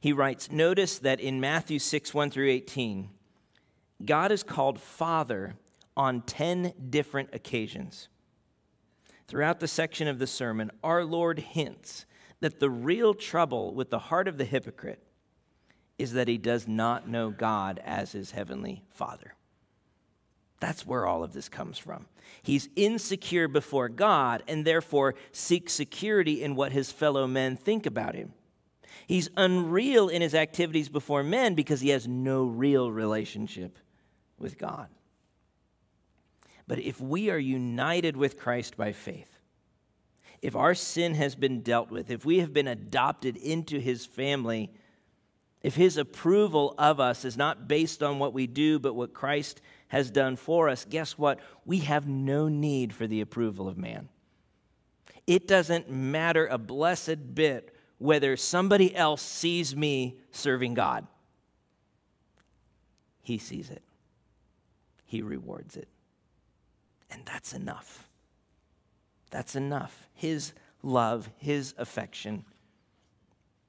He 0.00 0.12
writes 0.12 0.50
Notice 0.50 0.98
that 0.98 1.20
in 1.20 1.40
Matthew 1.40 1.78
6 1.78 2.12
1 2.12 2.32
through 2.32 2.50
18, 2.50 3.10
God 4.04 4.32
is 4.32 4.42
called 4.42 4.80
Father 4.80 5.54
on 5.96 6.22
10 6.22 6.72
different 6.90 7.28
occasions. 7.32 8.08
Throughout 9.28 9.60
the 9.60 9.68
section 9.68 10.08
of 10.08 10.18
the 10.18 10.26
sermon, 10.26 10.72
our 10.82 11.04
Lord 11.04 11.38
hints 11.38 12.06
that 12.40 12.58
the 12.58 12.70
real 12.70 13.14
trouble 13.14 13.72
with 13.72 13.90
the 13.90 14.00
heart 14.00 14.26
of 14.26 14.36
the 14.36 14.44
hypocrite 14.44 15.00
is 15.96 16.14
that 16.14 16.26
he 16.26 16.38
does 16.38 16.66
not 16.66 17.08
know 17.08 17.30
God 17.30 17.80
as 17.84 18.10
his 18.10 18.32
heavenly 18.32 18.82
Father. 18.90 19.36
That's 20.58 20.84
where 20.84 21.06
all 21.06 21.22
of 21.22 21.34
this 21.34 21.48
comes 21.48 21.78
from. 21.78 22.06
He's 22.42 22.68
insecure 22.76 23.48
before 23.48 23.88
God 23.88 24.42
and 24.46 24.64
therefore 24.64 25.14
seeks 25.32 25.72
security 25.72 26.42
in 26.42 26.54
what 26.54 26.72
his 26.72 26.92
fellow 26.92 27.26
men 27.26 27.56
think 27.56 27.86
about 27.86 28.14
him. 28.14 28.32
He's 29.06 29.28
unreal 29.36 30.08
in 30.08 30.22
his 30.22 30.34
activities 30.34 30.88
before 30.88 31.22
men 31.22 31.54
because 31.54 31.80
he 31.80 31.90
has 31.90 32.08
no 32.08 32.46
real 32.46 32.90
relationship 32.90 33.78
with 34.38 34.58
God. 34.58 34.88
But 36.66 36.80
if 36.80 37.00
we 37.00 37.30
are 37.30 37.38
united 37.38 38.16
with 38.16 38.38
Christ 38.38 38.76
by 38.76 38.92
faith, 38.92 39.38
if 40.42 40.56
our 40.56 40.74
sin 40.74 41.14
has 41.14 41.34
been 41.34 41.60
dealt 41.60 41.90
with, 41.90 42.10
if 42.10 42.24
we 42.24 42.40
have 42.40 42.52
been 42.52 42.68
adopted 42.68 43.36
into 43.36 43.78
his 43.78 44.04
family, 44.04 44.70
if 45.62 45.76
his 45.76 45.96
approval 45.96 46.74
of 46.78 47.00
us 47.00 47.24
is 47.24 47.36
not 47.36 47.68
based 47.68 48.02
on 48.02 48.18
what 48.18 48.32
we 48.32 48.46
do, 48.46 48.78
but 48.78 48.94
what 48.94 49.14
Christ 49.14 49.60
has 49.88 50.10
done 50.10 50.36
for 50.36 50.68
us, 50.68 50.84
guess 50.88 51.16
what? 51.16 51.38
We 51.64 51.78
have 51.80 52.06
no 52.06 52.48
need 52.48 52.92
for 52.92 53.06
the 53.06 53.20
approval 53.20 53.68
of 53.68 53.78
man. 53.78 54.08
It 55.26 55.48
doesn't 55.48 55.90
matter 55.90 56.46
a 56.46 56.58
blessed 56.58 57.34
bit 57.34 57.74
whether 57.98 58.36
somebody 58.36 58.94
else 58.94 59.22
sees 59.22 59.74
me 59.74 60.18
serving 60.30 60.74
God. 60.74 61.06
He 63.22 63.38
sees 63.38 63.70
it, 63.70 63.82
He 65.04 65.22
rewards 65.22 65.76
it. 65.76 65.88
And 67.10 67.22
that's 67.24 67.52
enough. 67.52 68.08
That's 69.30 69.54
enough. 69.54 70.08
His 70.12 70.52
love, 70.82 71.30
His 71.36 71.74
affection, 71.78 72.44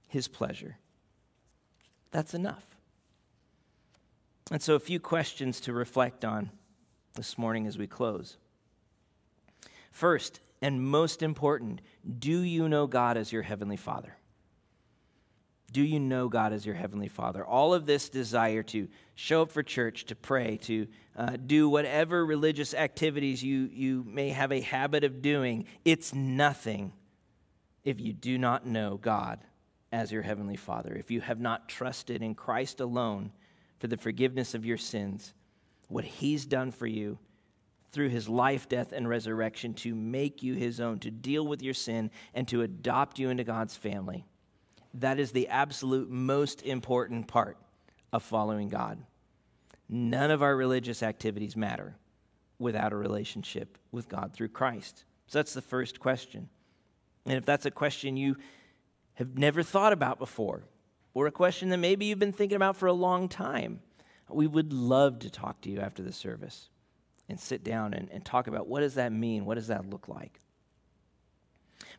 His 0.07 0.27
pleasure. 0.27 0.77
That's 2.11 2.33
enough. 2.33 2.76
And 4.51 4.61
so, 4.61 4.75
a 4.75 4.79
few 4.79 4.99
questions 4.99 5.59
to 5.61 5.73
reflect 5.73 6.23
on 6.23 6.51
this 7.15 7.37
morning 7.37 7.67
as 7.67 7.77
we 7.77 7.87
close. 7.87 8.37
First, 9.91 10.39
and 10.61 10.81
most 10.81 11.21
important, 11.21 11.81
do 12.19 12.41
you 12.41 12.69
know 12.69 12.87
God 12.87 13.17
as 13.17 13.31
your 13.31 13.41
Heavenly 13.41 13.77
Father? 13.77 14.15
Do 15.73 15.81
you 15.81 15.99
know 15.99 16.29
God 16.29 16.53
as 16.53 16.65
your 16.65 16.75
Heavenly 16.75 17.09
Father? 17.09 17.45
All 17.45 17.73
of 17.73 17.85
this 17.85 18.09
desire 18.09 18.63
to 18.63 18.87
show 19.15 19.41
up 19.41 19.51
for 19.51 19.63
church, 19.63 20.05
to 20.05 20.15
pray, 20.15 20.57
to 20.63 20.87
uh, 21.15 21.35
do 21.45 21.67
whatever 21.67 22.25
religious 22.25 22.73
activities 22.73 23.43
you, 23.43 23.69
you 23.73 24.05
may 24.07 24.29
have 24.29 24.51
a 24.51 24.61
habit 24.61 25.03
of 25.03 25.21
doing, 25.21 25.65
it's 25.83 26.13
nothing 26.13 26.93
if 27.83 27.99
you 27.99 28.13
do 28.13 28.37
not 28.37 28.65
know 28.65 28.97
God 28.97 29.39
as 29.91 30.11
your 30.11 30.21
Heavenly 30.21 30.55
Father. 30.55 30.95
If 30.95 31.11
you 31.11 31.21
have 31.21 31.39
not 31.39 31.67
trusted 31.67 32.21
in 32.21 32.33
Christ 32.33 32.79
alone 32.79 33.31
for 33.79 33.87
the 33.87 33.97
forgiveness 33.97 34.53
of 34.53 34.65
your 34.65 34.77
sins, 34.77 35.33
what 35.87 36.05
He's 36.05 36.45
done 36.45 36.71
for 36.71 36.87
you 36.87 37.17
through 37.91 38.09
His 38.09 38.27
life, 38.27 38.67
death, 38.67 38.91
and 38.91 39.07
resurrection 39.07 39.73
to 39.75 39.95
make 39.95 40.43
you 40.43 40.55
His 40.55 40.79
own, 40.79 40.99
to 40.99 41.11
deal 41.11 41.45
with 41.45 41.61
your 41.61 41.73
sin, 41.73 42.11
and 42.33 42.47
to 42.47 42.61
adopt 42.61 43.19
you 43.19 43.29
into 43.29 43.43
God's 43.43 43.75
family 43.75 44.25
that 44.97 45.19
is 45.19 45.31
the 45.31 45.47
absolute 45.47 46.09
most 46.09 46.63
important 46.63 47.27
part 47.27 47.57
of 48.11 48.23
following 48.23 48.67
God. 48.67 48.99
None 49.89 50.31
of 50.31 50.41
our 50.41 50.55
religious 50.55 51.03
activities 51.03 51.55
matter 51.55 51.95
without 52.59 52.93
a 52.93 52.97
relationship 52.97 53.77
with 53.91 54.09
God 54.09 54.33
through 54.33 54.49
Christ. 54.49 55.05
So 55.27 55.39
that's 55.39 55.53
the 55.53 55.61
first 55.61 55.99
question. 55.99 56.49
And 57.25 57.35
if 57.37 57.45
that's 57.45 57.65
a 57.65 57.71
question 57.71 58.17
you 58.17 58.37
have 59.15 59.37
never 59.37 59.61
thought 59.61 59.93
about 59.93 60.19
before, 60.19 60.63
or 61.17 61.25
a 61.25 61.31
question 61.31 61.69
that 61.69 61.77
maybe 61.77 62.05
you've 62.05 62.19
been 62.19 62.31
thinking 62.31 62.55
about 62.55 62.77
for 62.77 62.85
a 62.85 62.93
long 62.93 63.27
time, 63.27 63.79
we 64.29 64.45
would 64.45 64.71
love 64.71 65.17
to 65.17 65.31
talk 65.31 65.59
to 65.61 65.67
you 65.71 65.79
after 65.79 66.03
the 66.03 66.13
service 66.13 66.69
and 67.27 67.39
sit 67.39 67.63
down 67.63 67.95
and, 67.95 68.07
and 68.11 68.23
talk 68.23 68.45
about 68.45 68.67
what 68.67 68.81
does 68.81 68.93
that 68.93 69.11
mean? 69.11 69.43
What 69.43 69.55
does 69.55 69.65
that 69.65 69.89
look 69.89 70.07
like? 70.07 70.39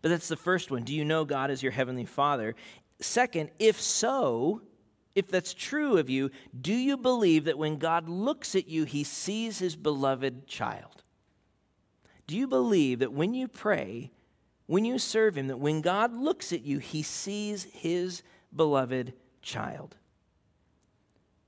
But 0.03 0.11
that's 0.11 0.29
the 0.29 0.37
first 0.37 0.71
one. 0.71 0.85
Do 0.85 0.95
you 0.95 1.05
know 1.05 1.25
God 1.25 1.51
as 1.51 1.65
your 1.65 1.73
heavenly 1.73 2.05
Father? 2.05 2.55
Second, 3.01 3.51
if 3.59 3.81
so, 3.81 4.63
if 5.17 5.27
that's 5.27 5.53
true 5.53 5.97
of 5.97 6.09
you, 6.09 6.31
do 6.61 6.73
you 6.73 6.97
believe 6.97 7.47
that 7.47 7.59
when 7.59 7.79
God 7.79 8.09
looks 8.09 8.55
at 8.55 8.69
you, 8.69 8.85
he 8.85 9.03
sees 9.03 9.59
his 9.59 9.75
beloved 9.75 10.47
child? 10.47 11.03
Do 12.29 12.37
you 12.37 12.47
believe 12.47 13.01
that 13.01 13.13
when 13.13 13.35
you 13.35 13.49
pray, 13.49 14.13
when 14.67 14.85
you 14.85 14.97
serve 14.97 15.37
him, 15.37 15.49
that 15.49 15.59
when 15.59 15.81
God 15.81 16.15
looks 16.15 16.53
at 16.53 16.63
you, 16.63 16.79
he 16.79 17.03
sees 17.03 17.65
his 17.73 18.23
beloved 18.55 19.13
child 19.43 19.97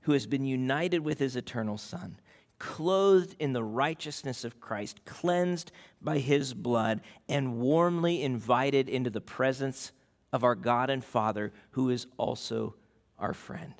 who 0.01 0.13
has 0.13 0.25
been 0.25 0.45
united 0.45 0.99
with 0.99 1.19
his 1.19 1.35
eternal 1.35 1.77
Son? 1.77 2.17
clothed 2.61 3.35
in 3.39 3.53
the 3.53 3.63
righteousness 3.63 4.43
of 4.43 4.61
Christ, 4.61 5.03
cleansed 5.03 5.71
by 5.99 6.19
his 6.19 6.53
blood, 6.53 7.01
and 7.27 7.57
warmly 7.57 8.21
invited 8.21 8.87
into 8.87 9.09
the 9.09 9.19
presence 9.19 9.91
of 10.31 10.43
our 10.43 10.53
God 10.53 10.91
and 10.91 11.03
Father, 11.03 11.51
who 11.71 11.89
is 11.89 12.05
also 12.17 12.75
our 13.17 13.33
friend. 13.33 13.73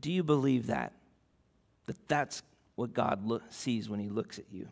Do 0.00 0.12
you 0.12 0.22
believe 0.22 0.68
that? 0.68 0.92
That 1.86 2.06
that's 2.06 2.44
what 2.76 2.94
God 2.94 3.26
look, 3.26 3.42
sees 3.50 3.88
when 3.88 3.98
he 3.98 4.08
looks 4.08 4.38
at 4.38 4.44
you? 4.52 4.68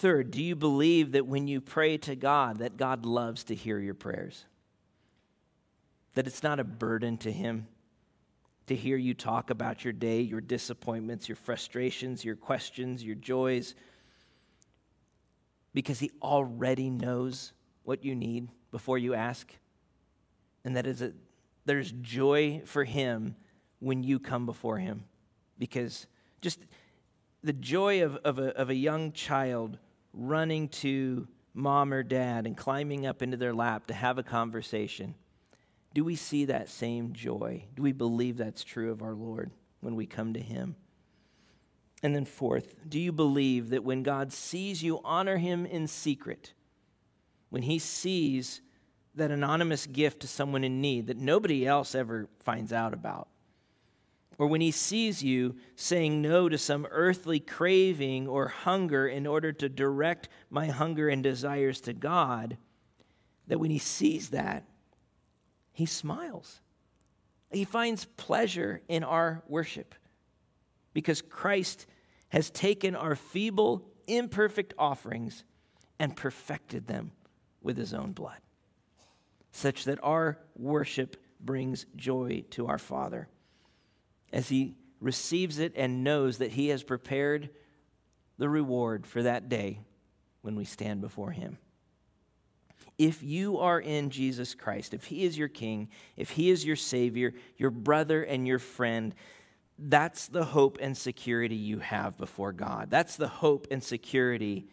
Third, 0.00 0.30
do 0.30 0.42
you 0.42 0.56
believe 0.56 1.12
that 1.12 1.26
when 1.26 1.46
you 1.46 1.60
pray 1.60 1.96
to 1.98 2.16
God 2.16 2.58
that 2.58 2.76
God 2.76 3.06
loves 3.06 3.44
to 3.44 3.54
hear 3.54 3.78
your 3.78 3.94
prayers? 3.94 4.44
That 6.14 6.26
it's 6.26 6.42
not 6.42 6.58
a 6.58 6.64
burden 6.64 7.16
to 7.18 7.32
him? 7.32 7.68
to 8.70 8.76
hear 8.76 8.96
you 8.96 9.14
talk 9.14 9.50
about 9.50 9.82
your 9.82 9.92
day, 9.92 10.20
your 10.20 10.40
disappointments, 10.40 11.28
your 11.28 11.34
frustrations, 11.34 12.24
your 12.24 12.36
questions, 12.36 13.02
your 13.02 13.16
joys, 13.16 13.74
because 15.74 15.98
He 15.98 16.12
already 16.22 16.88
knows 16.88 17.52
what 17.82 18.04
you 18.04 18.14
need 18.14 18.46
before 18.70 18.96
you 18.96 19.12
ask. 19.12 19.52
And 20.64 20.76
that 20.76 20.86
is 20.86 21.02
a, 21.02 21.12
there's 21.64 21.90
joy 22.00 22.62
for 22.64 22.84
Him 22.84 23.34
when 23.80 24.04
you 24.04 24.20
come 24.20 24.46
before 24.46 24.78
Him. 24.78 25.02
Because 25.58 26.06
just 26.40 26.60
the 27.42 27.52
joy 27.52 28.04
of, 28.04 28.14
of, 28.18 28.38
a, 28.38 28.56
of 28.56 28.70
a 28.70 28.74
young 28.76 29.10
child 29.10 29.78
running 30.12 30.68
to 30.68 31.28
mom 31.54 31.92
or 31.92 32.02
dad 32.02 32.46
and 32.46 32.56
climbing 32.56 33.06
up 33.06 33.22
into 33.22 33.36
their 33.36 33.54
lap 33.54 33.86
to 33.88 33.94
have 33.94 34.18
a 34.18 34.22
conversation 34.22 35.14
do 35.92 36.04
we 36.04 36.14
see 36.14 36.44
that 36.44 36.68
same 36.68 37.12
joy? 37.12 37.64
Do 37.74 37.82
we 37.82 37.92
believe 37.92 38.36
that's 38.36 38.62
true 38.62 38.92
of 38.92 39.02
our 39.02 39.14
Lord 39.14 39.50
when 39.80 39.96
we 39.96 40.06
come 40.06 40.34
to 40.34 40.40
Him? 40.40 40.76
And 42.02 42.14
then, 42.14 42.24
fourth, 42.24 42.76
do 42.88 42.98
you 42.98 43.12
believe 43.12 43.70
that 43.70 43.84
when 43.84 44.02
God 44.02 44.32
sees 44.32 44.82
you, 44.82 45.00
honor 45.04 45.36
Him 45.36 45.66
in 45.66 45.86
secret? 45.86 46.54
When 47.50 47.62
He 47.62 47.78
sees 47.78 48.60
that 49.16 49.32
anonymous 49.32 49.86
gift 49.86 50.20
to 50.20 50.28
someone 50.28 50.62
in 50.62 50.80
need 50.80 51.08
that 51.08 51.16
nobody 51.16 51.66
else 51.66 51.94
ever 51.94 52.28
finds 52.38 52.72
out 52.72 52.94
about? 52.94 53.28
Or 54.40 54.46
when 54.46 54.62
He 54.62 54.72
sees 54.72 55.22
you 55.22 55.54
saying 55.76 56.20
no 56.20 56.48
to 56.48 56.58
some 56.58 56.88
earthly 56.90 57.38
craving 57.38 58.26
or 58.26 58.48
hunger 58.48 59.06
in 59.06 59.26
order 59.26 59.52
to 59.52 59.68
direct 59.68 60.28
my 60.48 60.68
hunger 60.68 61.08
and 61.08 61.22
desires 61.22 61.80
to 61.82 61.92
God, 61.92 62.56
that 63.46 63.60
when 63.60 63.70
He 63.70 63.78
sees 63.78 64.30
that, 64.30 64.64
he 65.80 65.86
smiles. 65.86 66.60
He 67.50 67.64
finds 67.64 68.04
pleasure 68.04 68.82
in 68.88 69.02
our 69.02 69.42
worship 69.48 69.94
because 70.92 71.22
Christ 71.22 71.86
has 72.28 72.50
taken 72.50 72.94
our 72.94 73.16
feeble, 73.16 73.88
imperfect 74.06 74.74
offerings 74.78 75.44
and 75.98 76.14
perfected 76.14 76.86
them 76.86 77.12
with 77.62 77.78
his 77.78 77.94
own 77.94 78.12
blood, 78.12 78.40
such 79.52 79.84
that 79.84 79.98
our 80.02 80.38
worship 80.54 81.16
brings 81.40 81.86
joy 81.96 82.44
to 82.50 82.66
our 82.66 82.78
Father 82.78 83.28
as 84.32 84.48
he 84.48 84.74
receives 85.00 85.58
it 85.58 85.72
and 85.76 86.04
knows 86.04 86.38
that 86.38 86.52
he 86.52 86.68
has 86.68 86.82
prepared 86.82 87.50
the 88.38 88.48
reward 88.48 89.06
for 89.06 89.22
that 89.22 89.48
day 89.48 89.80
when 90.42 90.56
we 90.56 90.64
stand 90.64 91.00
before 91.00 91.30
him 91.30 91.58
if 93.00 93.22
you 93.22 93.56
are 93.56 93.80
in 93.80 94.10
Jesus 94.10 94.54
Christ, 94.54 94.92
if 94.92 95.04
He 95.04 95.24
is 95.24 95.38
your 95.38 95.48
King, 95.48 95.88
if 96.18 96.28
He 96.28 96.50
is 96.50 96.66
your 96.66 96.76
Savior, 96.76 97.32
your 97.56 97.70
brother, 97.70 98.22
and 98.22 98.46
your 98.46 98.58
friend, 98.58 99.14
that's 99.78 100.28
the 100.28 100.44
hope 100.44 100.76
and 100.82 100.94
security 100.94 101.56
you 101.56 101.78
have 101.78 102.18
before 102.18 102.52
God. 102.52 102.90
That's 102.90 103.16
the 103.16 103.26
hope 103.26 103.66
and 103.70 103.82
security 103.82 104.66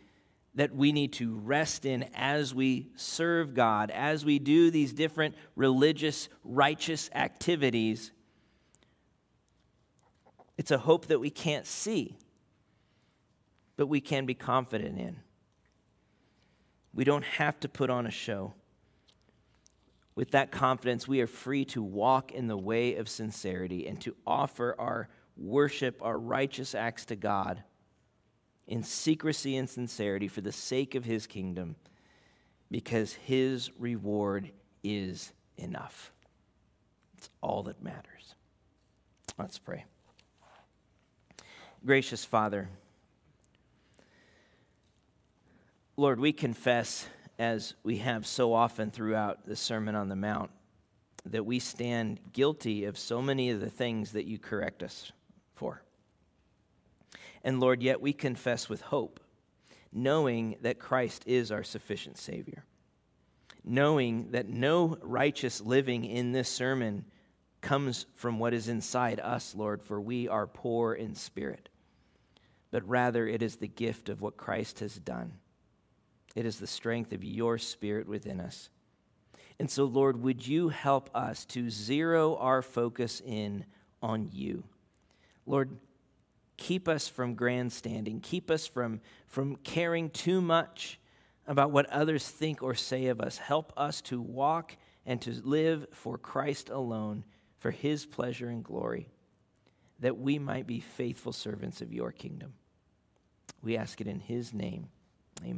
that 0.55 0.75
we 0.75 0.91
need 0.91 1.13
to 1.13 1.37
rest 1.37 1.85
in 1.85 2.03
as 2.13 2.53
we 2.53 2.89
serve 2.97 3.53
God, 3.53 3.91
as 3.91 4.25
we 4.25 4.39
do 4.39 4.71
these 4.71 4.91
different 4.91 5.35
religious, 5.55 6.27
righteous 6.43 7.09
activities. 7.15 8.11
It's 10.57 10.71
a 10.71 10.77
hope 10.77 11.07
that 11.07 11.19
we 11.19 11.29
can't 11.29 11.67
see, 11.67 12.17
but 13.75 13.87
we 13.87 14.01
can 14.01 14.25
be 14.25 14.33
confident 14.33 14.99
in. 14.99 15.17
We 16.93 17.03
don't 17.03 17.23
have 17.23 17.59
to 17.59 17.69
put 17.69 17.89
on 17.89 18.07
a 18.07 18.11
show. 18.11 18.53
With 20.15 20.31
that 20.31 20.51
confidence, 20.51 21.07
we 21.07 21.21
are 21.21 21.27
free 21.27 21.63
to 21.65 21.83
walk 21.83 22.31
in 22.31 22.47
the 22.47 22.57
way 22.57 22.95
of 22.95 23.07
sincerity 23.07 23.87
and 23.87 24.01
to 24.01 24.15
offer 24.25 24.75
our 24.79 25.09
worship, 25.37 25.99
our 26.01 26.17
righteous 26.17 26.73
acts 26.73 27.05
to 27.05 27.15
God 27.15 27.63
in 28.65 28.81
secrecy 28.81 29.55
and 29.55 29.69
sincerity 29.69 30.27
for 30.27 30.41
the 30.41 30.51
sake 30.51 30.95
of 30.95 31.05
His 31.05 31.27
kingdom, 31.27 31.75
because 32.71 33.13
His 33.13 33.69
reward 33.77 34.51
is 34.83 35.31
enough. 35.55 36.11
It's 37.17 37.29
all 37.41 37.61
that 37.63 37.83
matters. 37.83 38.35
Let's 39.37 39.59
pray. 39.59 39.85
Gracious 41.87 42.25
Father, 42.25 42.67
Lord, 45.95 46.19
we 46.19 46.33
confess, 46.33 47.07
as 47.39 47.75
we 47.81 47.99
have 47.99 48.27
so 48.27 48.53
often 48.53 48.91
throughout 48.91 49.45
the 49.45 49.55
Sermon 49.55 49.95
on 49.95 50.09
the 50.09 50.15
Mount, 50.17 50.51
that 51.25 51.45
we 51.45 51.59
stand 51.59 52.19
guilty 52.33 52.83
of 52.83 52.97
so 52.97 53.21
many 53.21 53.51
of 53.51 53.61
the 53.61 53.69
things 53.69 54.11
that 54.11 54.25
you 54.25 54.37
correct 54.37 54.83
us 54.83 55.13
for. 55.53 55.81
And 57.41 57.61
Lord, 57.61 57.81
yet 57.81 58.01
we 58.01 58.11
confess 58.11 58.67
with 58.67 58.81
hope, 58.81 59.21
knowing 59.93 60.57
that 60.63 60.79
Christ 60.79 61.23
is 61.25 61.53
our 61.53 61.63
sufficient 61.63 62.17
Savior, 62.17 62.65
knowing 63.63 64.31
that 64.31 64.49
no 64.49 64.97
righteous 65.01 65.61
living 65.61 66.03
in 66.03 66.33
this 66.33 66.49
sermon 66.49 67.05
comes 67.61 68.07
from 68.13 68.39
what 68.39 68.53
is 68.53 68.67
inside 68.67 69.21
us, 69.21 69.55
Lord, 69.55 69.81
for 69.81 70.01
we 70.01 70.27
are 70.27 70.47
poor 70.47 70.93
in 70.93 71.15
spirit, 71.15 71.69
but 72.71 72.87
rather 72.87 73.27
it 73.27 73.41
is 73.41 73.57
the 73.57 73.67
gift 73.67 74.09
of 74.09 74.21
what 74.21 74.37
Christ 74.37 74.79
has 74.79 74.95
done. 74.95 75.33
It 76.35 76.45
is 76.45 76.59
the 76.59 76.67
strength 76.67 77.13
of 77.13 77.23
your 77.23 77.57
spirit 77.57 78.07
within 78.07 78.39
us. 78.39 78.69
And 79.59 79.69
so, 79.69 79.85
Lord, 79.85 80.21
would 80.21 80.45
you 80.45 80.69
help 80.69 81.09
us 81.15 81.45
to 81.47 81.69
zero 81.69 82.35
our 82.35 82.61
focus 82.61 83.21
in 83.25 83.65
on 84.01 84.29
you? 84.31 84.63
Lord, 85.45 85.77
keep 86.57 86.87
us 86.87 87.07
from 87.07 87.33
grandstanding, 87.33 88.19
keep 88.19 88.51
us 88.51 88.67
from, 88.67 89.01
from 89.27 89.55
caring 89.57 90.09
too 90.09 90.41
much 90.41 90.99
about 91.47 91.71
what 91.71 91.89
others 91.89 92.27
think 92.27 92.61
or 92.61 92.75
say 92.75 93.07
of 93.07 93.21
us. 93.21 93.37
Help 93.37 93.71
us 93.77 94.01
to 94.01 94.21
walk 94.21 94.75
and 95.05 95.21
to 95.21 95.31
live 95.43 95.87
for 95.93 96.17
Christ 96.17 96.69
alone, 96.69 97.23
for 97.59 97.71
his 97.71 98.05
pleasure 98.05 98.49
and 98.49 98.63
glory, 98.63 99.09
that 99.99 100.17
we 100.19 100.37
might 100.37 100.67
be 100.67 100.81
faithful 100.81 101.31
servants 101.31 101.81
of 101.81 101.93
your 101.93 102.11
kingdom. 102.11 102.53
We 103.63 103.77
ask 103.77 103.99
it 104.01 104.07
in 104.07 104.19
his 104.19 104.53
name. 104.53 104.89
Amen. 105.41 105.55